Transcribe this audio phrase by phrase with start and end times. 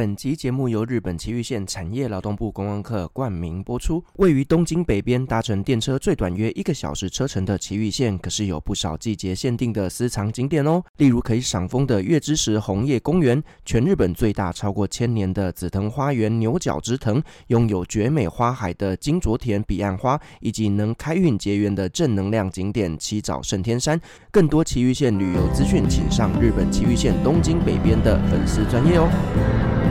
[0.00, 4.02] 本集节目由日本埼玉县产业劳动部观光课冠名播出。
[4.14, 10.82] 位于东京北边，搭乘电车最短约一个小时车程的埼玉县，可是有不少季节限定的私藏景点哦。
[10.96, 24.00] 例如可以赏枫的月之石红叶公园，全日本最大超过千年的紫藤花园牛角之藤，拥有绝美花海的金卓田彼岸花，以及能开运结缘的正能量景点七早圣天山。
[24.30, 29.89] 更多埼玉县旅游资讯，请上日本埼玉县东京北边的粉丝专业哦。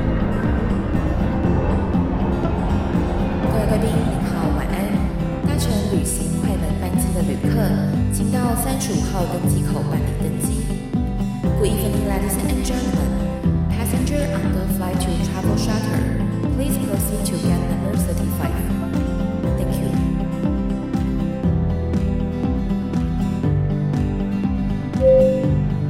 [3.70, 3.94] 贵宾您
[4.34, 4.82] 好，晚安。
[5.46, 7.62] 搭乘旅行快门班机的旅客，
[8.12, 10.66] 请到三十五号登机口办理登机。
[11.60, 13.30] Good evening, ladies and gentlemen.
[13.70, 16.02] Passenger on the flight to Travel Charter,
[16.58, 18.58] please proceed to gate number thirty-five.
[19.60, 19.90] Thank you.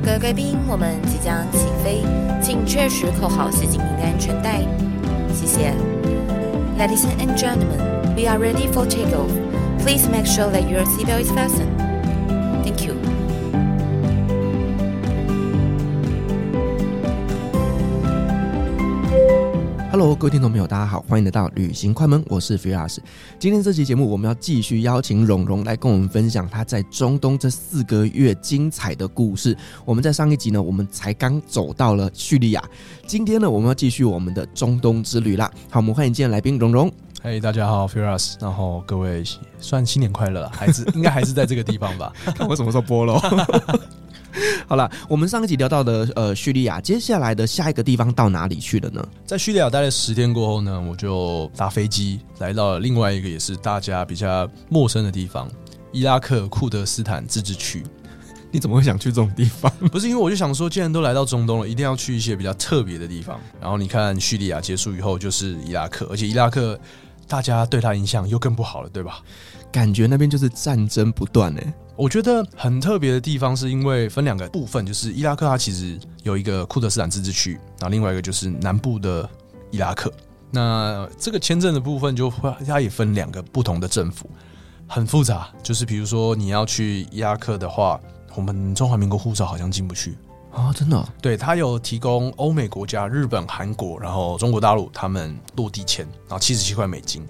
[0.04, 2.04] 各位贵宾，我们即将起飞，
[2.42, 4.60] 请确实扣好系紧您的安全带。
[5.34, 5.74] 谢谢。
[6.80, 9.30] Ladies and gentlemen, we are ready for takeoff.
[9.82, 11.78] Please make sure that your seatbelt is fastened.
[12.64, 13.19] Thank you.
[19.92, 23.00] Hello，各位听众朋友，大家好，欢迎来到旅行快门，我是 Firas。
[23.40, 29.58] 今天这期节目，我们要继续邀请蓉蓉来跟我们分享她在中东这四个月精彩的故事。
[29.86, 32.64] 我们在上一集呢，我们才刚走到了叙利亚，
[33.08, 35.52] 今天呢，我们要继续我们的中东之旅啦。
[35.72, 36.92] 好，我们欢迎今天来宾蓉蓉。
[37.24, 38.36] 嘿，hey, 大家好，Firas。
[38.40, 39.24] 然后各位
[39.58, 42.14] 算新年快乐，还是应该还是在这个地方吧？
[42.38, 43.20] 看我什么时候播喽。
[44.68, 49.06] 好了，我们上一集聊到的呃叙利亚，接下来的下一个地方到哪里去了呢？
[49.26, 55.50] 在叙利亚待了十天过后呢，我就搭飞机来到了另外一个也是大家比较陌生的地方——
[55.92, 57.84] 伊拉克库德斯坦自治区。
[58.52, 59.72] 你怎么会想去这种地方？
[59.92, 63.40] 不是因为我就想说，既然都来到中东了，一定要去一些比较特别的地方。
[63.62, 66.80] 然后你看，叙利亚结束以后就是伊拉克，而且伊拉克
[67.28, 69.20] 大家对他印象又更不好了，对吧？
[69.72, 71.62] 感觉那边就是战争不断呢。
[71.96, 79.30] 我觉得很特别的地方，是因为分两个部分，就是伊拉克它其实有一个库德斯坦自治区，然后另外一个就是南部的
[79.70, 80.10] 伊拉克。
[80.50, 84.30] 那这个签证的部分，就会它也分两个不同的政府，
[84.88, 85.50] 很复杂。
[85.62, 88.00] 就是比如说你要去伊拉克的话，
[88.36, 90.18] 我们中华民国护照好像进不去
[90.54, 91.06] 啊，真的哦？
[91.22, 97.28] 对，它有提供欧美国家、日本、韩国，然后中国大陆他们落地签，然后七十七块美金。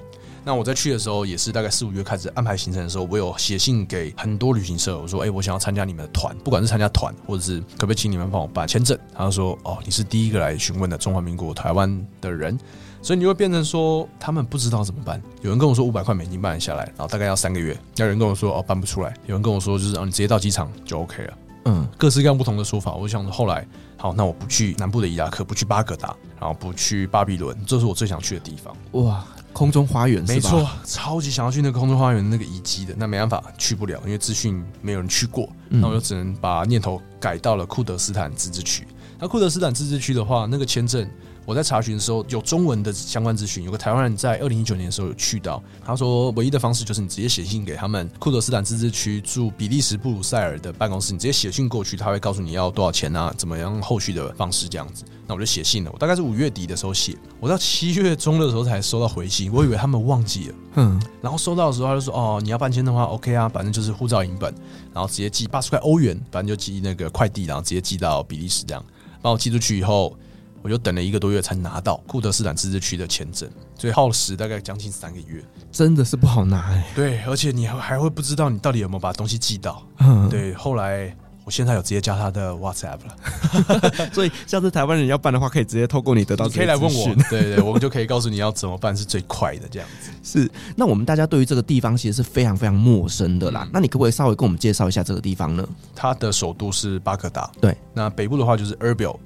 [0.49, 12.57] 那我在去的时候，也是大概四五月开始安排行程的时候，我有写信给很多旅行社，我说：“哎、我想要参加你们的团，不管是参加团，或者是可不可以请你们帮我办签证。”他就说：“哦，你是第一个来询问的中华民国台湾的人，
[12.99, 15.21] 所以你会变成说他们不知道怎么办。
[15.43, 21.37] 有人跟我说五百块美金办下来，然后大概要三个月；有人跟我说哦办不出来；有人跟我说就是哦你直接到机场就 OK 了。
[21.65, 22.95] 嗯，各式各样不同的说法。
[22.95, 23.67] 我想说后来
[23.97, 28.75] 好，那我不去南部的伊拉克，不去巴格达，然后不去巴比伦，这是我最想去的地方。
[29.03, 29.23] 哇！
[29.53, 38.87] 空中花园，没错，超级想要去那个空中花园那个遗迹的，那没办法去不了，因为资讯没有人去过，那我就只能把念头改到了库德斯坦自治区。
[39.19, 41.09] 那库德斯坦自治区的话，那个签证。
[41.45, 55.03] 我在查询的时候有中文的相关资讯，有个台湾人在二零一九年的时候有去到，他说唯一的方式就是你直接写信给他们库德斯坦自治区驻比利时布鲁塞尔的办公室，你直接写信过去，他会告诉你要多少钱啊，怎么样后续的方式这样子。
[55.25, 64.53] 那我就写信了，我大概是五月底的时候写，我到七月中的时候才收到回信，我以为他们忘记了，嗯，然后收到的时候他就说哦，你要办签的话，OK 啊，反正就是护照影本，
[64.93, 68.83] 然后直接寄八十块欧元，反正就寄那个快递，然后直接寄到比利时这样，
[69.21, 70.15] 帮我寄出去以后。
[70.61, 76.91] 我就等了一个多月才拿到库德斯坦自治区的签证，所以耗时大概将近三个月，真的是不好拿哎。
[76.95, 79.81] 对，而且你还还会不知道你到底有没有把东西寄到。
[79.99, 80.53] 嗯，对。
[80.53, 81.15] 后来
[81.45, 86.45] 我现在有直接加他的 WhatsApp 了， 所以下次台湾人要办的话，可以直接透过你得到。
[86.45, 90.11] 你可以来问我，对对，我们就可以告诉你要怎么办是最快的这样子。
[90.21, 93.63] 是，那我们大家对于这个地方其实是非常非常陌生的啦。
[93.63, 95.67] 嗯、那你可不可以稍微跟我们介绍一下这个地方呢？
[95.95, 97.75] 它的首都是巴格达，对。
[97.93, 99.17] 那北部的话就是 Erbil。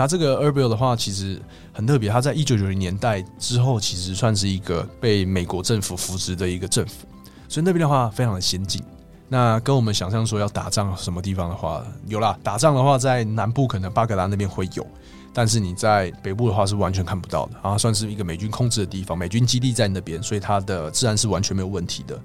[0.00, 1.38] 它这个 Erbil 的话，其实
[1.74, 2.08] 很特别。
[2.08, 7.06] 它在一九九零年代之后，其实算是一个被美国政府扶植的一个政府，
[7.50, 8.82] 所以那边的话非常的先进。
[9.28, 14.86] 那跟我们想象说要打仗什么地方的话，有啦，打仗的话在南部可能巴格达那边会有，
[15.34, 17.58] 但是你在北部的话是完全看不到的。
[17.60, 22.18] 啊算是一个美军控制的地方，美军基地在那边，所以它的治安是完全没有问题的。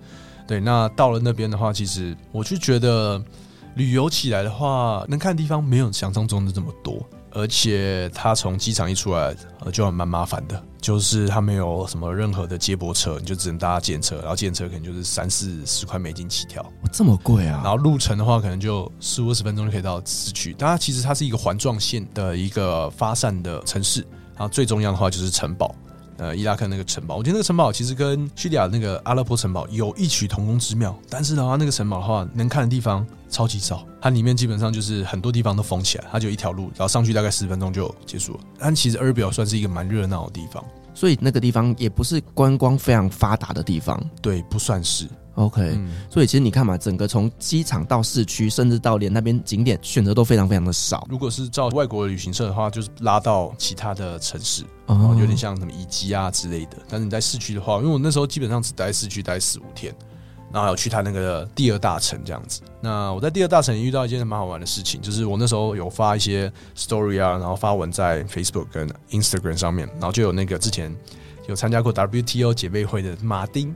[0.47, 3.21] 对，那到了那边的话，其实我就觉得
[3.75, 7.01] 旅游起来的话，能看的地方没有想象中的这么多。
[7.37, 17.59] 而且他从机场一出来，呃，就很蛮麻烦的，就是他没有什么任何的接驳车，你就只能搭计程车，然后计程车可能就是三四十块美金起跳，这么贵啊！
[17.61, 20.53] 然后路程的话，可能就十五二十分钟就可以到市区。
[20.53, 23.99] 当然，其实它是一个环状线的一个发散的城市，
[24.33, 25.75] 然后最重要的话就是城堡。
[26.17, 30.97] 呃，伊拉克那个城堡，我觉得那个城堡其实跟叙利亚那个阿拉伯城堡有异曲同工之妙。
[31.09, 38.39] 但是的话，那个城堡的话，能看的地方超级少，它里面基本上就是很多地方都封起来，它就一条路，然后上去大概十分钟就结束了。
[38.57, 40.63] 但其实尔比尔算是一个蛮热闹的地方，
[40.93, 45.07] 所以那个地方也不是观光非常发达的地方，对，不算是。
[45.35, 51.05] OK，嗯，所以其实你看嘛，整个从机场到市区，甚至到连那边景点选择都非常非常的少。
[51.09, 56.77] 如果是照外国的旅行社的话，就是拉到其他的城市，哦，有点像什么遗迹啊之类的。
[56.87, 59.93] 但是你在市区的话，因为我那时候基本上只待市区待四五天，
[60.53, 62.61] 然后还有去他那个第二大城这样子。
[62.79, 70.95] 那我在第二大城也遇到一件蛮好玩的事情，就是我那时候有发一些 story 啊，然后发文在 Facebook 跟 Instagram 上面，然后就有那个之前
[71.49, 73.75] 有参加过 WTO 姐妹会的马丁。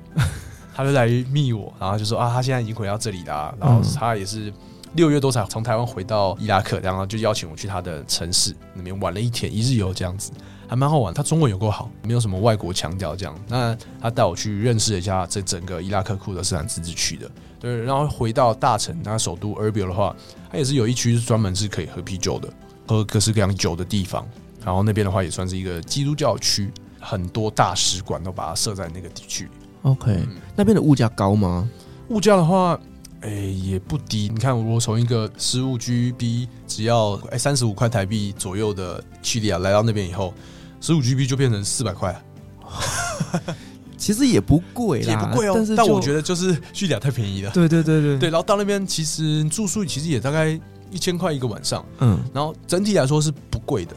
[0.80, 4.50] 他就来密我，然后就说啊，他现在已经回到这里了，然后他也是
[4.94, 10.32] 六月多才从台湾回到伊拉克，然后就邀请我去他的城市那边玩了一天一日游，这样子
[10.70, 11.14] 还蛮好玩。
[11.14, 13.36] 他中文有够好，没有什么外国腔调这样。
[13.46, 17.30] 那他带我去认识了一下这整个伊拉克库德斯坦自治区的，
[17.60, 17.84] 对。
[17.84, 20.16] 然后回到大城，那首都尔比尔的话，
[20.50, 22.48] 他也是有一区是专门是可以喝啤酒的，
[22.88, 24.26] 喝各式各样酒的地方。
[24.64, 26.72] 然后那边的话也算是一个基督教区，
[27.02, 29.50] 很多大使馆都把它设在那个地区。
[29.84, 31.68] OK，、嗯、那边的物价高吗？
[32.10, 32.80] 物价的话，
[33.22, 34.30] 哎、欸，也不低。
[34.34, 40.34] 你看，我从一个十五 GB 只要哎三十五块台币左右的叙利亚来到那边以后，
[40.82, 42.20] 十五 GB 就变成四百块。
[43.98, 45.54] 其实也不贵，也不贵哦。
[45.56, 47.52] 但是，但我觉得就是叙利亚太便宜了。
[47.52, 48.30] 对对对对对。
[48.30, 50.58] 然后到那边，其实住宿其实也大概
[50.90, 51.86] 一千块一个晚上。
[52.00, 52.18] 嗯。
[52.34, 53.94] 然后整体来说是不贵的。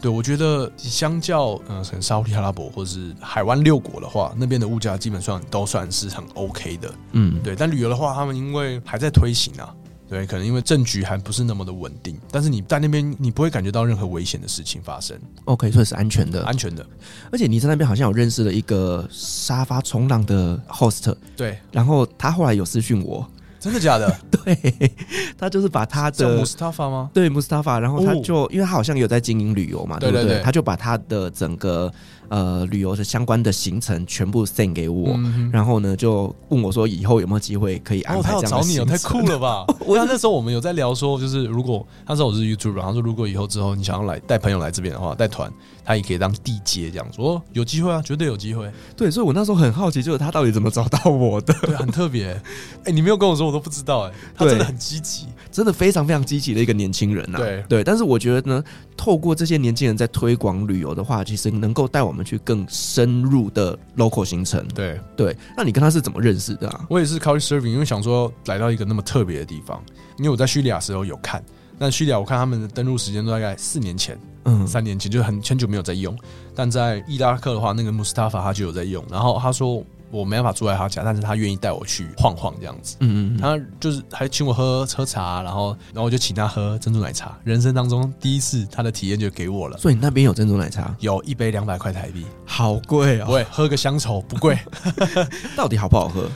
[0.00, 6.94] 对，我觉得相较呃，可能沙乌地阿拉伯或者是海湾六国的话，那边的物价基本上都算是很 OK 的。
[7.12, 7.56] 嗯，对。
[7.56, 9.74] 但旅游的话，他们因为还在推行啊，
[10.08, 12.16] 对，可能因为政局还不是那么的稳定。
[12.30, 15.18] 但是你在那边，你不会感觉到任何危险的事情发生。
[15.46, 16.86] OK，所以是安全的，安全的。
[17.32, 21.58] 而且你在那边好像有认识了一个沙发冲浪的 host，对。
[21.72, 23.28] 然后他后来有私讯我。
[23.60, 24.14] 真的假的？
[24.30, 24.92] 对，
[25.36, 27.10] 他就是把他的穆斯塔法吗？
[27.12, 30.40] 对，穆斯塔法，然后他就、哦、因为他好像有在经营旅游嘛，对不对？
[30.42, 31.92] 他就把他的整个
[32.28, 38.62] 呃旅游的相关的行程全部 send 给我，嗯，然后呢就问我说以后有没有机会可以安排这样的行程。
[38.62, 39.66] 哦、他要找你哦，太酷了吧！
[39.84, 45.52] 我那时候我们有在聊说，就是如果他说我是 YouTuber，他说如果以后之后你想要来带朋友来这边的话，带团。
[45.88, 48.70] 他也可以当地接这样说，有机会啊，绝对有机会。
[48.94, 51.54] 对，所以我那时候很好奇，就是他到底怎么找到我的？
[51.62, 52.26] 对，很特别。
[52.32, 52.42] 哎、
[52.84, 54.02] 欸，你没有跟我说，我都不知道。
[54.02, 57.38] 哎，他真的很积极，真的非常非常积极的一个年轻人呐。
[57.38, 58.62] 对对，但是我觉得呢，
[58.98, 64.62] 透过这些年轻人在推广旅游的话，其实能够带我们去更深入的 local 行程。
[64.74, 66.84] 对对，那你跟他是怎么认识的啊？
[66.90, 69.82] 我也是 Couchsurfing，因为想说来到一个那么特别的地方，
[70.18, 71.42] 因为我在叙利亚时候有看。
[71.78, 76.16] 那叙利亚，我看他们的登陆时间都大概四年前，嗯，三年前就很很久没有在用。
[76.54, 79.04] 但在伊拉克的话，那个穆斯塔法他就有在用。
[79.08, 82.96] 然后他说我没办法住在他家，但是他愿意带我去晃晃这样子。
[82.98, 87.38] 嗯嗯，他就是还请我喝喝茶，然后然后我就请他喝珍珠奶茶。
[87.44, 89.78] 人生当中第一次，他的体验就给我了。
[89.78, 90.92] 所以你那边有珍珠奶茶？
[90.98, 93.26] 有一杯两百块台币，好贵哦。
[93.28, 94.58] 喂，喝个乡愁不贵。
[95.54, 96.28] 到底好不好喝？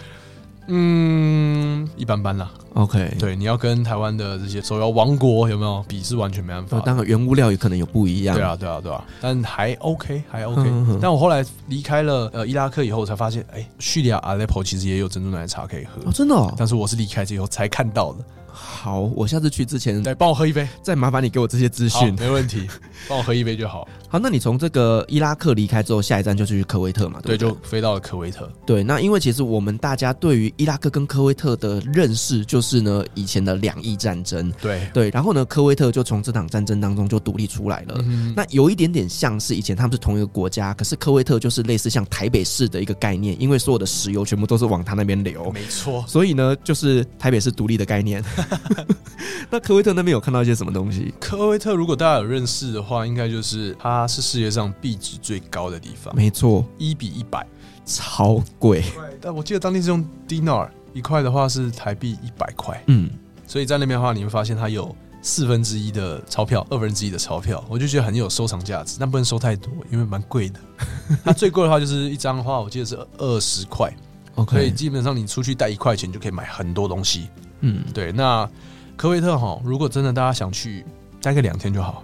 [0.67, 2.51] 嗯，一般般啦。
[2.75, 6.03] OK，对，你要跟台湾的这些手游王国有没有比？
[6.03, 6.81] 是完全没办法。
[6.81, 8.35] 当然，原物料也可能有不一样。
[8.35, 9.05] 对啊，对啊，对啊。
[9.21, 10.63] 但还 OK，还 OK。
[10.63, 16.01] 嗯嗯，但我后来离开了呃伊拉克以后，才发现，哎、欸，叙利亚阿勒颇其实也有珍珠奶茶可以喝。
[16.09, 16.55] 哦，真的哦。
[16.57, 18.25] 但是我是离开之后才看到的。
[18.55, 22.15] 好，我下次去之前，来帮我喝一杯，再麻烦你给我这些资讯。
[22.19, 22.69] 没问题，
[23.09, 23.89] 帮我喝一杯就好。
[24.13, 27.19] 好，那你从这个伊拉克离开之后，下一站就去科威特嘛？
[27.23, 28.47] 对，对，就飞到了科威特。
[28.67, 34.53] 对，那因为其实我们大家对于伊拉克跟科威特的认识，就是呢以前的两伊战争。
[34.61, 37.95] 对对，然后呢，科威特就从这场战争当中就独立出来了。
[38.01, 38.35] 嗯。
[38.37, 45.51] 那有一点点像是以前他们是同一个国家，可是科威特就是类似像台北市的一个概念，因为所有的石油全部都是往他那边流。
[45.53, 46.05] 没错。
[46.07, 48.23] 所以呢，就是台北市独立的概念。
[49.49, 51.15] 那科威特那边有看到一些什么东西？
[51.19, 56.15] 科威特如果大家有认识的话，应该就是它是世界上币值最高的地方。
[56.15, 57.47] 没错，一比一百，
[57.85, 58.83] 超贵。
[59.21, 62.83] 但我记得当地是用 dinar，一块的话是台币一百块。
[62.87, 63.11] 嗯，
[63.47, 68.97] 所以在那边的话，你会发现它有四分之一的钞票，二分之一的钞票，我就觉得很有收藏价值。
[68.99, 70.61] 但不能收太多，因为蛮贵的。
[71.25, 73.93] 它最贵的话就是一张的话，我记得是二十块。
[74.35, 77.29] OK，所以基本上你出去带一块钱就可以买很多东西。
[77.61, 78.11] 嗯，对。
[78.11, 78.49] 那
[78.97, 80.85] 科威特哈，如果真的大家想去
[81.21, 82.03] 待个两天就好。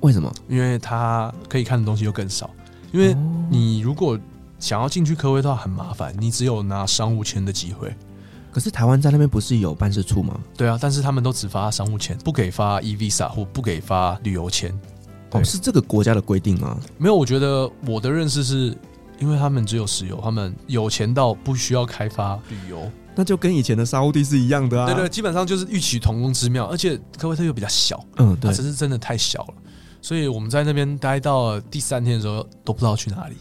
[0.00, 0.32] 为什么？
[0.48, 2.50] 因为它可以看的东西又更少。
[2.92, 3.14] 因为
[3.50, 4.18] 你如果
[4.58, 7.94] 想要进去科威特很麻烦，你只有拿商务签的机会。
[8.50, 10.38] 可是台湾在那边不是有办事处吗？
[10.56, 14.72] 对啊，但是他们都只发商务签，不给发 e visa 或不给发旅游签。
[15.32, 16.78] 哦，是这个国家的规定吗？
[16.96, 18.74] 没有，我觉得我的认识是
[19.20, 24.86] 因为他们只有石油，他们有钱到不需要开发旅游，那就跟以前的沙乌地是一样的啊。
[24.86, 26.64] 对对，基本上就是异曲同工之妙。
[26.64, 29.54] 而且科威特又比较小，嗯，对，只是真的太小了，
[30.00, 33.36] 所以我们在那边待到第三天的时候都不知道去哪里。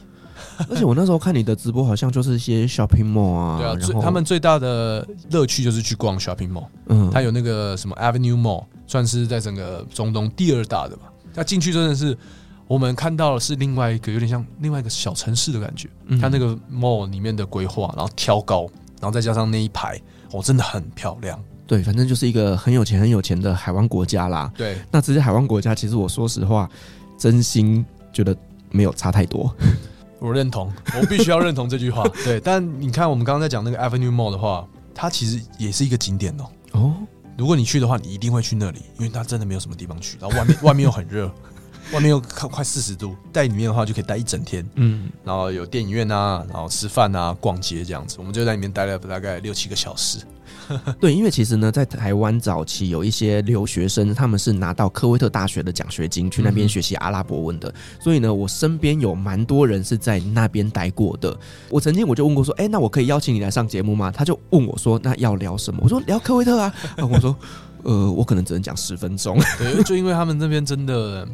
[0.69, 3.57] 而且我那时候看你的直播，好像就是一些 shopping mall 啊。
[3.59, 6.67] 对啊，最他们最大的乐趣就是去逛 shopping mall。
[6.87, 11.11] 嗯，它有那个什么 Avenue Mall，算是在整个中东第二大的吧。
[11.33, 12.17] 那进去真的是，
[12.67, 15.89] 我们看到的是另外一个有点像另外一个小城市的感觉。
[16.19, 18.61] 它那个 mall 里面的规划，然后挑高，
[18.99, 19.99] 然后再加上那一排，
[20.31, 21.39] 哦，真的很漂亮。
[21.67, 24.49] 对，反正就是一个很有钱很有钱的海湾国家啦。
[24.55, 26.67] 对，那这些海湾国家，其实我说实话，
[27.17, 28.35] 真心觉得
[28.71, 29.53] 没有差太多。
[30.19, 32.03] 我认同，我必须要认同这句话。
[32.25, 36.45] 对，但你看我们刚刚在讲那个 Avenue Mall 的话，它其实也是一个景点哦。
[36.71, 36.93] 哦，
[37.37, 41.27] 如果你去的话，你一定会去那里，因为它真的没有什么地方去，然后外面外面又很热，
[41.91, 44.67] 外面又快快四十度，在里面的话就可以待一整天。
[44.75, 50.19] 嗯，然后有电影院啊，然后吃饭啊，逛街这样子，我们就在里面待了大概六七个小时。
[50.99, 61.37] 对，因为其实呢，在台湾早期有一些留学生，他们是拿到科威特大学的奖学金去那边学习阿拉伯文的，所以呢，我身边有蛮多人是在那边待过的。
[61.69, 64.11] 我曾经我就问过说，哎，那我可以邀请你来上节目吗？
[64.11, 65.79] 他就问我说，那要聊什么？
[65.83, 66.73] 我说聊科威特啊。
[66.95, 67.35] 然后我说，
[67.83, 69.39] 呃，我可能只能讲十分钟。
[69.57, 71.27] 对，就因为他们那边真的，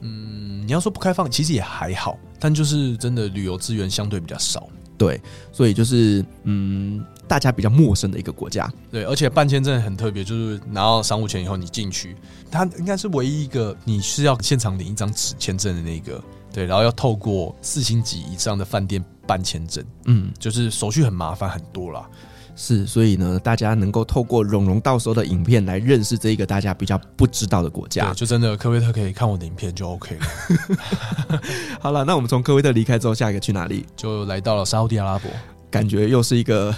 [0.00, 4.68] 嗯，你要说不开放，其实也还好，但就是真的旅游资源相对比较少。
[4.98, 5.20] 对，
[5.52, 7.04] 所以就是嗯。
[7.28, 12.14] 大家比较陌生的一个国家，对，而且办签证很特别，就是拿到商务签以后，你进去，
[12.50, 22.08] 它应该是唯一一个你是要现场领一张纸签证的那个，对，然后要透过四星级以上的饭店办签证，嗯，就是手续很麻烦很多啦，
[22.54, 31.40] 是，所以呢，大家能够透过蓉蓉到时候的影片来认识这一个大家比较不知道的国家，就真的科威特可以看我的影片就 OK 了。
[31.82, 33.84] 好了，那我们从科威特离开之后，下一个去哪里？
[33.96, 35.28] 就来到了沙乌地阿拉伯，
[35.68, 36.72] 感觉又是一个。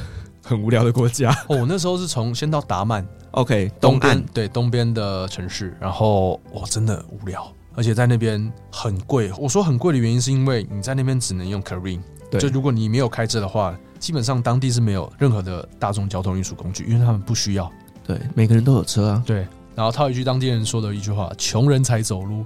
[0.49, 9.31] 很无聊的国家哦，我那时候是从先到达曼，OK，东岸对东边的城市，然后哇，真的无聊，而且在那边很贵。
[9.39, 12.01] 我说很贵的原因是因为你在那边只能用 Careem，
[12.31, 17.71] 对，就如果你没有开车的话，基本上当地是没有任何的大众交通运输工具，因为他们不需要。
[18.07, 19.23] 对，每个人都有车啊。
[19.27, 22.43] 对，然后套一句当地人说的一句话：“穷人才走路。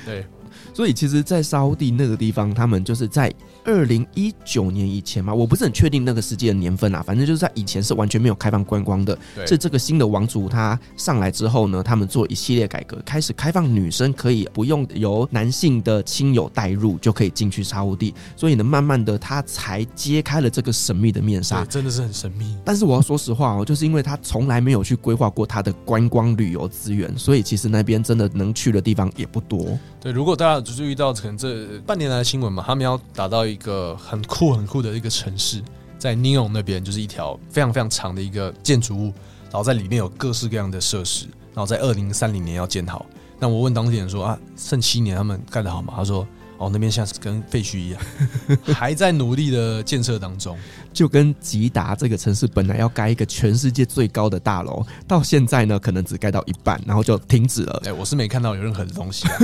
[0.07, 0.25] 对，
[0.73, 3.31] 所以其实，在沙乌地那个地方，他们就是在。
[3.69, 9.17] 二零一九年以前嘛，我不是很确定那个世界的年份啊，反正就是在以前是完全没有开放观光的。
[9.47, 21.63] 是这个新的王族他上来之后呢，他们做一系列改革，开始开放女生可以不用由男性的亲友带入就可以进去沙乌地，所以呢，慢慢的他才揭开了这个神秘的面纱。
[21.67, 22.57] 真的是很神秘。
[22.65, 29.79] 但是我要说实话哦，就是因为他从来没有去规划过他的观光旅游资源，所以其实那边真的能去的地方也不多。
[30.01, 35.62] 对，如果大家只注意到可能这半年来的新闻嘛，他们要达到一个很酷很酷的一个城市，
[35.99, 39.12] 在 Neom 那边就是一条非常非常长的一个建筑物，
[39.45, 43.05] 然后在里面有各式各样的设施，然后在二零三零年要建好。
[43.38, 45.93] 那我问当地人说啊，剩七年他们盖得好吗？
[45.97, 46.27] 他说
[46.59, 48.03] 哦，那边像是跟废墟一样，
[48.75, 50.59] 还在努力的建设当中。
[50.99, 57.83] 就跟吉达这个城市本来要盖一个全世界最高的大楼，到现在呢，可能只盖到一半，然后就停止了。
[57.85, 59.38] 哎，我是没看到有任何的东西啊。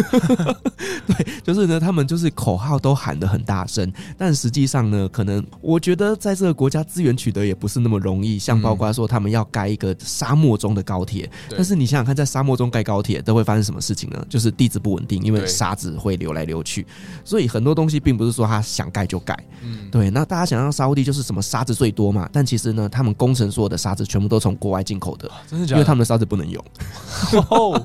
[1.06, 8.36] 对，就是呢，他们就是口号都喊得很大声，但实际上呢，可能我觉得在这个国家资源取得也不是那么容易。
[8.36, 14.26] 像包括说他们要盖一个沙漠中的高铁，但是你想想看，在沙漠中盖高铁都会发生什么事情呢？
[14.28, 16.84] 就是地质不稳定，因为沙子会流来流去，
[17.24, 19.38] 所以很多东西并不是说他想盖就盖。
[19.62, 20.10] 嗯，对。
[20.10, 21.43] 那大家想让沙乌地就是什么？
[21.44, 25.76] 沙子最多嘛，但其实呢，他们工程所有的沙子全部都从国外进口的，真的假的？
[25.76, 26.64] 因为他们的沙子不能用。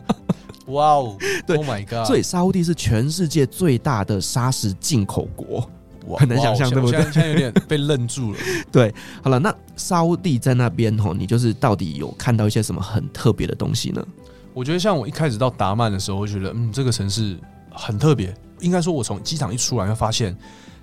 [0.67, 2.05] 哇哦，对，Oh my God！
[2.05, 5.67] 所以沙乌地是全世界最大的砂石进口国，
[6.15, 7.01] 很难想象，对不对？
[7.01, 8.39] 现在有点被愣住了。
[8.71, 14.07] 对，好了，那沙乌地在那边吼，你就是到底有看到一些什么很特别的东西呢？
[14.53, 17.35] 我觉得像我一开始到达曼的时候，我觉得嗯，这个城市
[17.71, 18.31] 很特别。
[18.59, 20.37] 应该说，我从机场一出来，就发现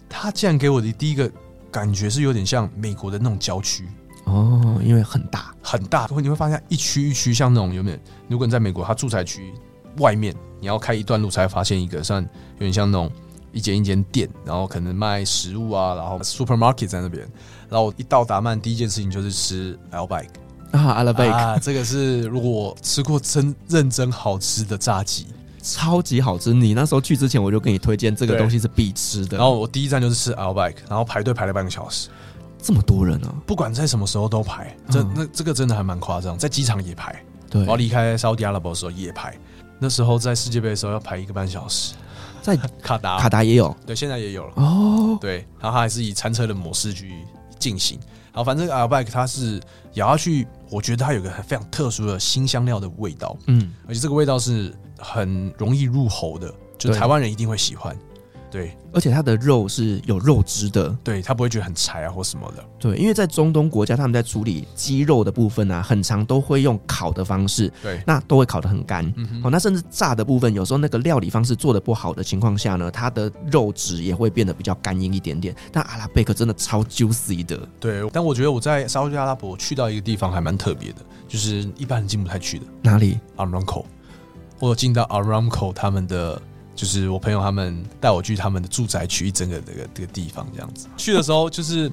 [0.09, 1.30] 他竟然给我的第一个。
[1.70, 3.87] 感觉是有点像美国的那种郊区
[4.25, 7.99] 哦，因为很大很大，你会发现一区一区像那种有没有？
[8.28, 9.52] 如果你在美国，它住宅区
[9.99, 13.11] 外面你要开一段路才会发现一个，像有点像那种
[13.52, 17.26] 一间一间店，然后可能卖食物啊，然后 supermarket 在那边。
[17.68, 20.28] 然后一到达曼，第一件事情就是吃 Al-Baik
[20.73, 25.26] 啊，Al-Baik 啊，这个是如果我吃过真认真好吃的炸鸡。
[25.66, 26.54] 超级好吃！
[26.54, 29.37] 你那时候去之前，我就给你推荐这个东西是必吃的。
[29.37, 32.08] 然后我第一站就是吃 Al-Baik，然后排队排了半个小时，
[32.62, 33.35] 这么多人啊！
[33.44, 37.20] 不管在什么时候都排，这那这个真的还蛮夸张，在机场也排。
[37.50, 39.37] 对，然后离开沙乌地阿拉伯的时候也排，
[39.80, 41.94] 那时候在世界杯的时候要排一个半小时，
[42.42, 43.18] 在 卡达。
[43.18, 44.52] 卡达也有，对，现在也有了。
[44.56, 47.25] 哦，对，然后它还是以餐车的模式去
[47.58, 47.99] 进行，
[48.32, 49.61] 然后反正 L Bike 它是
[49.94, 57.97] 咬下去，我觉得它有个很非常特殊的新香料的味道，嗯，而且这个味道是很容易入喉的，就台湾人一定会喜欢。
[58.49, 62.65] 对，而且它的肉是有肉汁的，对，它不会觉得很柴啊或什么的。
[62.79, 69.05] 对，因为在中东国家，他们在处理鸡肉的部分啊，很常都会用烤的方式，对，那都会烤得很干。
[69.17, 75.55] 嗯哼，哦，那甚至炸的部分，有时候那个料理方式做的不好的情况下呢，它的肉质也会变得比较干硬一点点。
[75.73, 78.09] 但阿拉贝克真的超 juicy 的，对。
[78.12, 80.99] 但我觉得我在沙乌地阿拉伯去到一个地方还蛮特别的，
[81.29, 82.65] 就是一般人进不太去的。
[82.81, 83.85] 哪里？Aramco，
[84.59, 86.41] 我有进到 Aramco 他们的。
[86.75, 91.91] 就是我朋友他们带我去他们的住宅区一整个这个这个地方这样子，去的时候就是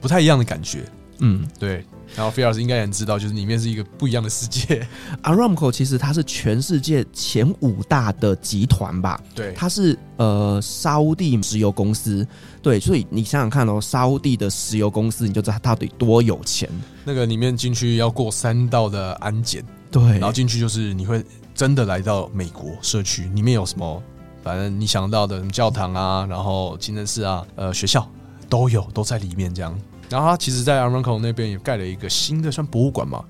[0.00, 0.84] 不太一样的感觉，
[1.20, 1.84] 嗯，对。
[2.16, 4.84] 然后菲尔斯应该也知道，就是里面是一个不一样的世界。
[5.22, 9.20] Aramco 其实它是全世界前五大的集团吧？
[9.36, 12.26] 对，它是呃沙乌地石油公司，
[12.60, 16.68] 对，所以你想想看哦，沙乌地的石油公司，你就知道它到底多有钱。
[17.04, 24.02] 那个里面进去要过三道的安检，对，然后进去就是你会真的来到美国社区，里面有什么？
[24.42, 28.06] 反正你想到的什么教堂啊，然后清真寺啊，呃，学校
[28.48, 29.74] 都有，都在里面这样。
[30.10, 33.24] 然后它其实，在 Aramco 那边也盖了一个新的算博物馆嘛，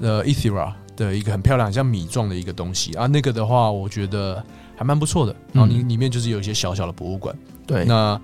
[0.00, 3.06] 呃，Ethera 的一个很漂亮，像米状的一个东西啊。
[3.06, 5.34] 那个的话，我觉得还蛮不错的。
[5.52, 7.32] 然后你里面就是有一些小小的博物馆。
[7.64, 8.20] 对、嗯，那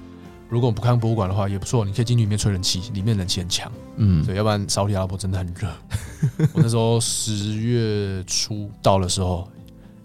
[0.49, 3.71] 如果不看博物馆的话，也不错，你可以进去里面吹冷气，里面冷气很强。
[3.97, 5.69] 嗯，对，要不然沙乌地阿拉伯真的很热。
[6.55, 9.49] 我那时候十月初到的时候。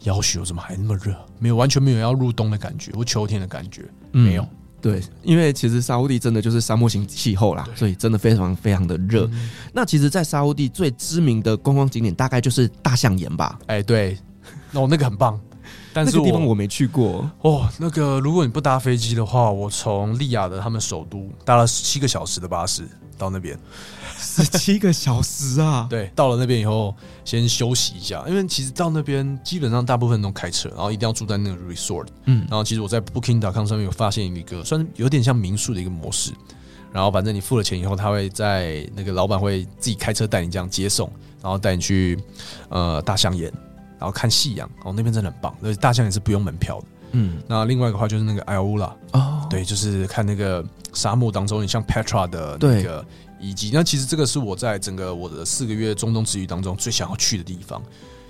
[0.03, 1.15] 要许，怎么还那么热？
[1.37, 3.83] 没有，完全没有要入冬的感觉，或秋天的感觉，
[4.13, 4.43] 嗯、没有。
[4.81, 9.29] 对，因为其实沙乌地真的就是沙漠型气候啦，所以真的非常非常的热。
[9.31, 13.59] 嗯、那其实，在沙乌地最知名的观光景点，大概就是大象岩吧？
[13.67, 14.17] 哎、欸，对，
[14.71, 15.39] 那我那个很棒，
[15.93, 17.67] 但是那个地方我没去过哦。
[17.77, 23.57] 那个如果你不搭飞机的话，我从利雅的他们首都搭了十七个小时的巴士到那边。
[24.21, 25.87] 十七个小时啊！
[25.89, 32.05] 对，到了那边以后先休息一下，因为其实到那边基本上大部分都开车，然后一定要住在那个 resort。
[32.25, 36.31] 嗯，然后其实我在 Booking.com 上面有发现一个算有点像民宿的一个模式，
[36.93, 42.17] 然后反正你付了钱以后，他会在那个老板会自己开车带你这样接送，然后带你去
[42.69, 43.51] 呃大象岩，
[44.01, 44.69] 然后看夕阳。
[44.83, 46.87] 哦，那边真的很棒，而且大象也是不用门票的。
[47.11, 50.61] 嗯，那另外一个话就是那个 Ayula 哦，对，就是看那个
[50.91, 53.05] 沙漠当中，你像 Petra 的那个。
[53.43, 57.81] 遗迹那其实这个是我在整个我的四个月中东之旅当中最想要去的地方，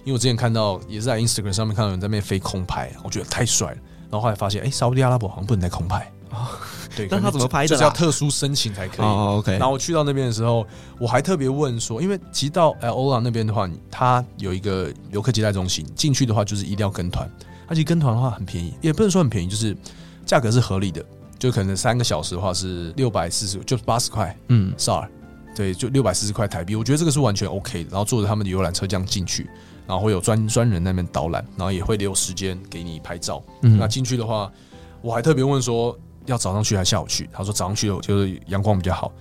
[0.05, 3.77] 因为我之前看到也是在 Instagram 上面看到有人在那边飞空拍，我觉得太帅了。
[4.09, 6.59] 然后后来发现，哎，沙乌地阿拉伯好像不能带空拍啊。
[6.95, 7.67] 对，那他怎么拍的？
[7.67, 9.05] 就是要特殊申请才可以。
[9.05, 9.53] 哦，OK。
[9.53, 10.67] 然后我去到那边的时候，
[10.99, 17.29] 我还特别问说，因为其实到 Ayula 那边的话，它有一个游客接待中心，进去的话就是一定要跟团。
[17.67, 19.75] 而且跟团的话很便宜，也不能说很便宜，就是
[20.25, 21.01] 价格是合理的。
[21.39, 25.07] 就可能三个小时的话是六百四十，就八十块，嗯，SAR，
[25.55, 26.75] 对，就六百四十块台币。
[26.75, 27.89] 我觉得这个是完全 OK 的。
[27.89, 29.49] 然后坐着他们的游览车这样进去，
[29.87, 33.41] 然后会有专专人那边导览，然后也会留时间给你拍照。
[33.61, 34.51] 嗯，那进去的话，
[35.01, 37.29] 我还特别问说要早上去还是下午去？
[37.31, 39.11] 他说早上去就是阳光比较好。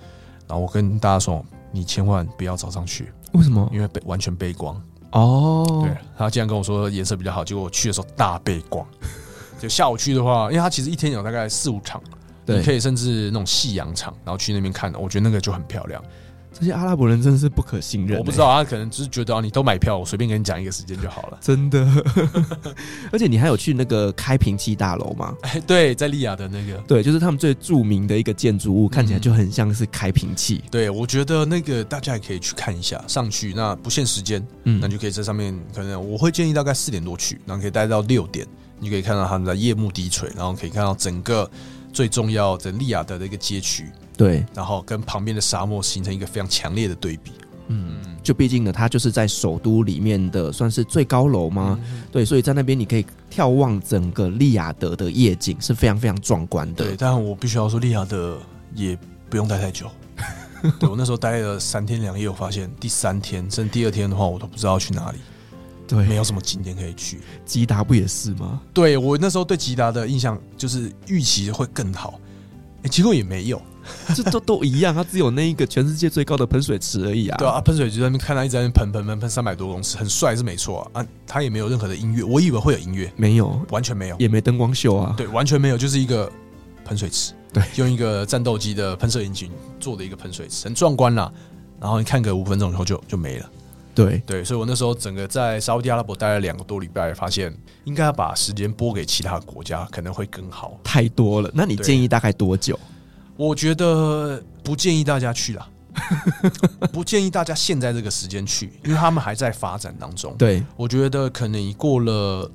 [0.47, 3.69] 然后我跟大家说，你千万不要早上去，为什么？
[3.71, 4.81] 因为背完全背光。
[5.11, 8.85] 哦，对，他竟然跟我说颜色比较好，结果我去的时候大背光。
[9.59, 12.01] 就下午去的话，因为他其实一天有大概四五场，
[12.45, 16.03] 你可以甚至那种夕阳场，然后去那边看，我觉得那个就很漂亮。
[16.53, 21.37] 这些阿拉伯人真的是不可信任、欸，我不知道他可能只是觉得你都买票，我随便跟你讲一个时间就好了。
[21.41, 21.87] 真的，
[23.11, 25.33] 而且你还有去那个开瓶器大楼吗？
[25.43, 30.63] 哎，对，在利雅的那个，对，就是他们最著名的一个建筑物，看起来就很像是开瓶器。
[30.69, 38.45] 对，我觉得那个大家也可以去看一下，上去那不限时间，嗯，那就可以在上面，可能我会建议大概四点多去，然后可以待到六点。
[38.83, 41.47] 你可以看到他们在夜幕低垂，然后可以看到整个
[41.93, 43.85] 最重要的利雅得的一个街区，
[44.21, 47.31] 对，然后跟旁边的沙漠形成一个非常强烈的对比。
[47.69, 51.79] 嗯，就毕竟呢，它就是在首都里面的算是最高楼吗？
[51.91, 56.85] 嗯、对，所以在那边你可以眺望整个利雅得的夜景，是非常非常壮观的。
[56.85, 58.37] 对，但我必须要说，利雅得
[58.75, 58.95] 也
[59.27, 59.89] 不用待太久。
[60.79, 65.17] 对，我那时候待了三天两夜，我发现第三天甚至第二天的话，我都不知道去哪里。
[65.87, 67.21] 对，没有什么景点可以去。
[67.43, 68.61] 吉达不也是吗？
[68.71, 72.19] 对，我那时候对吉达的印象就是预期会更好，
[72.83, 73.61] 哎，结果也没有，
[74.15, 77.37] 这都都一样，它只有那一个全世界最高的喷水池而已啊。
[77.37, 81.01] 对啊，喷水池在那边看他一直在喷喷喷喷三百多公尺，很帅是没错啊。
[81.01, 85.13] 啊，他也没有任何的音乐，我以为会有音乐，没有，完全没有，也没灯光秀啊。
[85.17, 86.31] 对，完全没有，就是一个
[86.83, 91.31] 喷水池，对，用一个战斗机的喷射引擎做的一个喷水池，很壮观啦。
[91.79, 93.49] 然后你看个五分钟以后就就没了。
[93.93, 100.79] 对对，所以我那时候整个在沙乌地阿拉伯待了两个多礼拜，发现应该要把时间拨给其他国家，可能会更好。
[100.81, 102.79] 太多了，那你建议大概多久？
[103.41, 105.67] 我觉得不建议大家去啦，
[106.93, 110.35] 不建议大家现在这个时间去，因为他们还在发展当中。
[110.37, 112.47] 对，我觉得可能你过了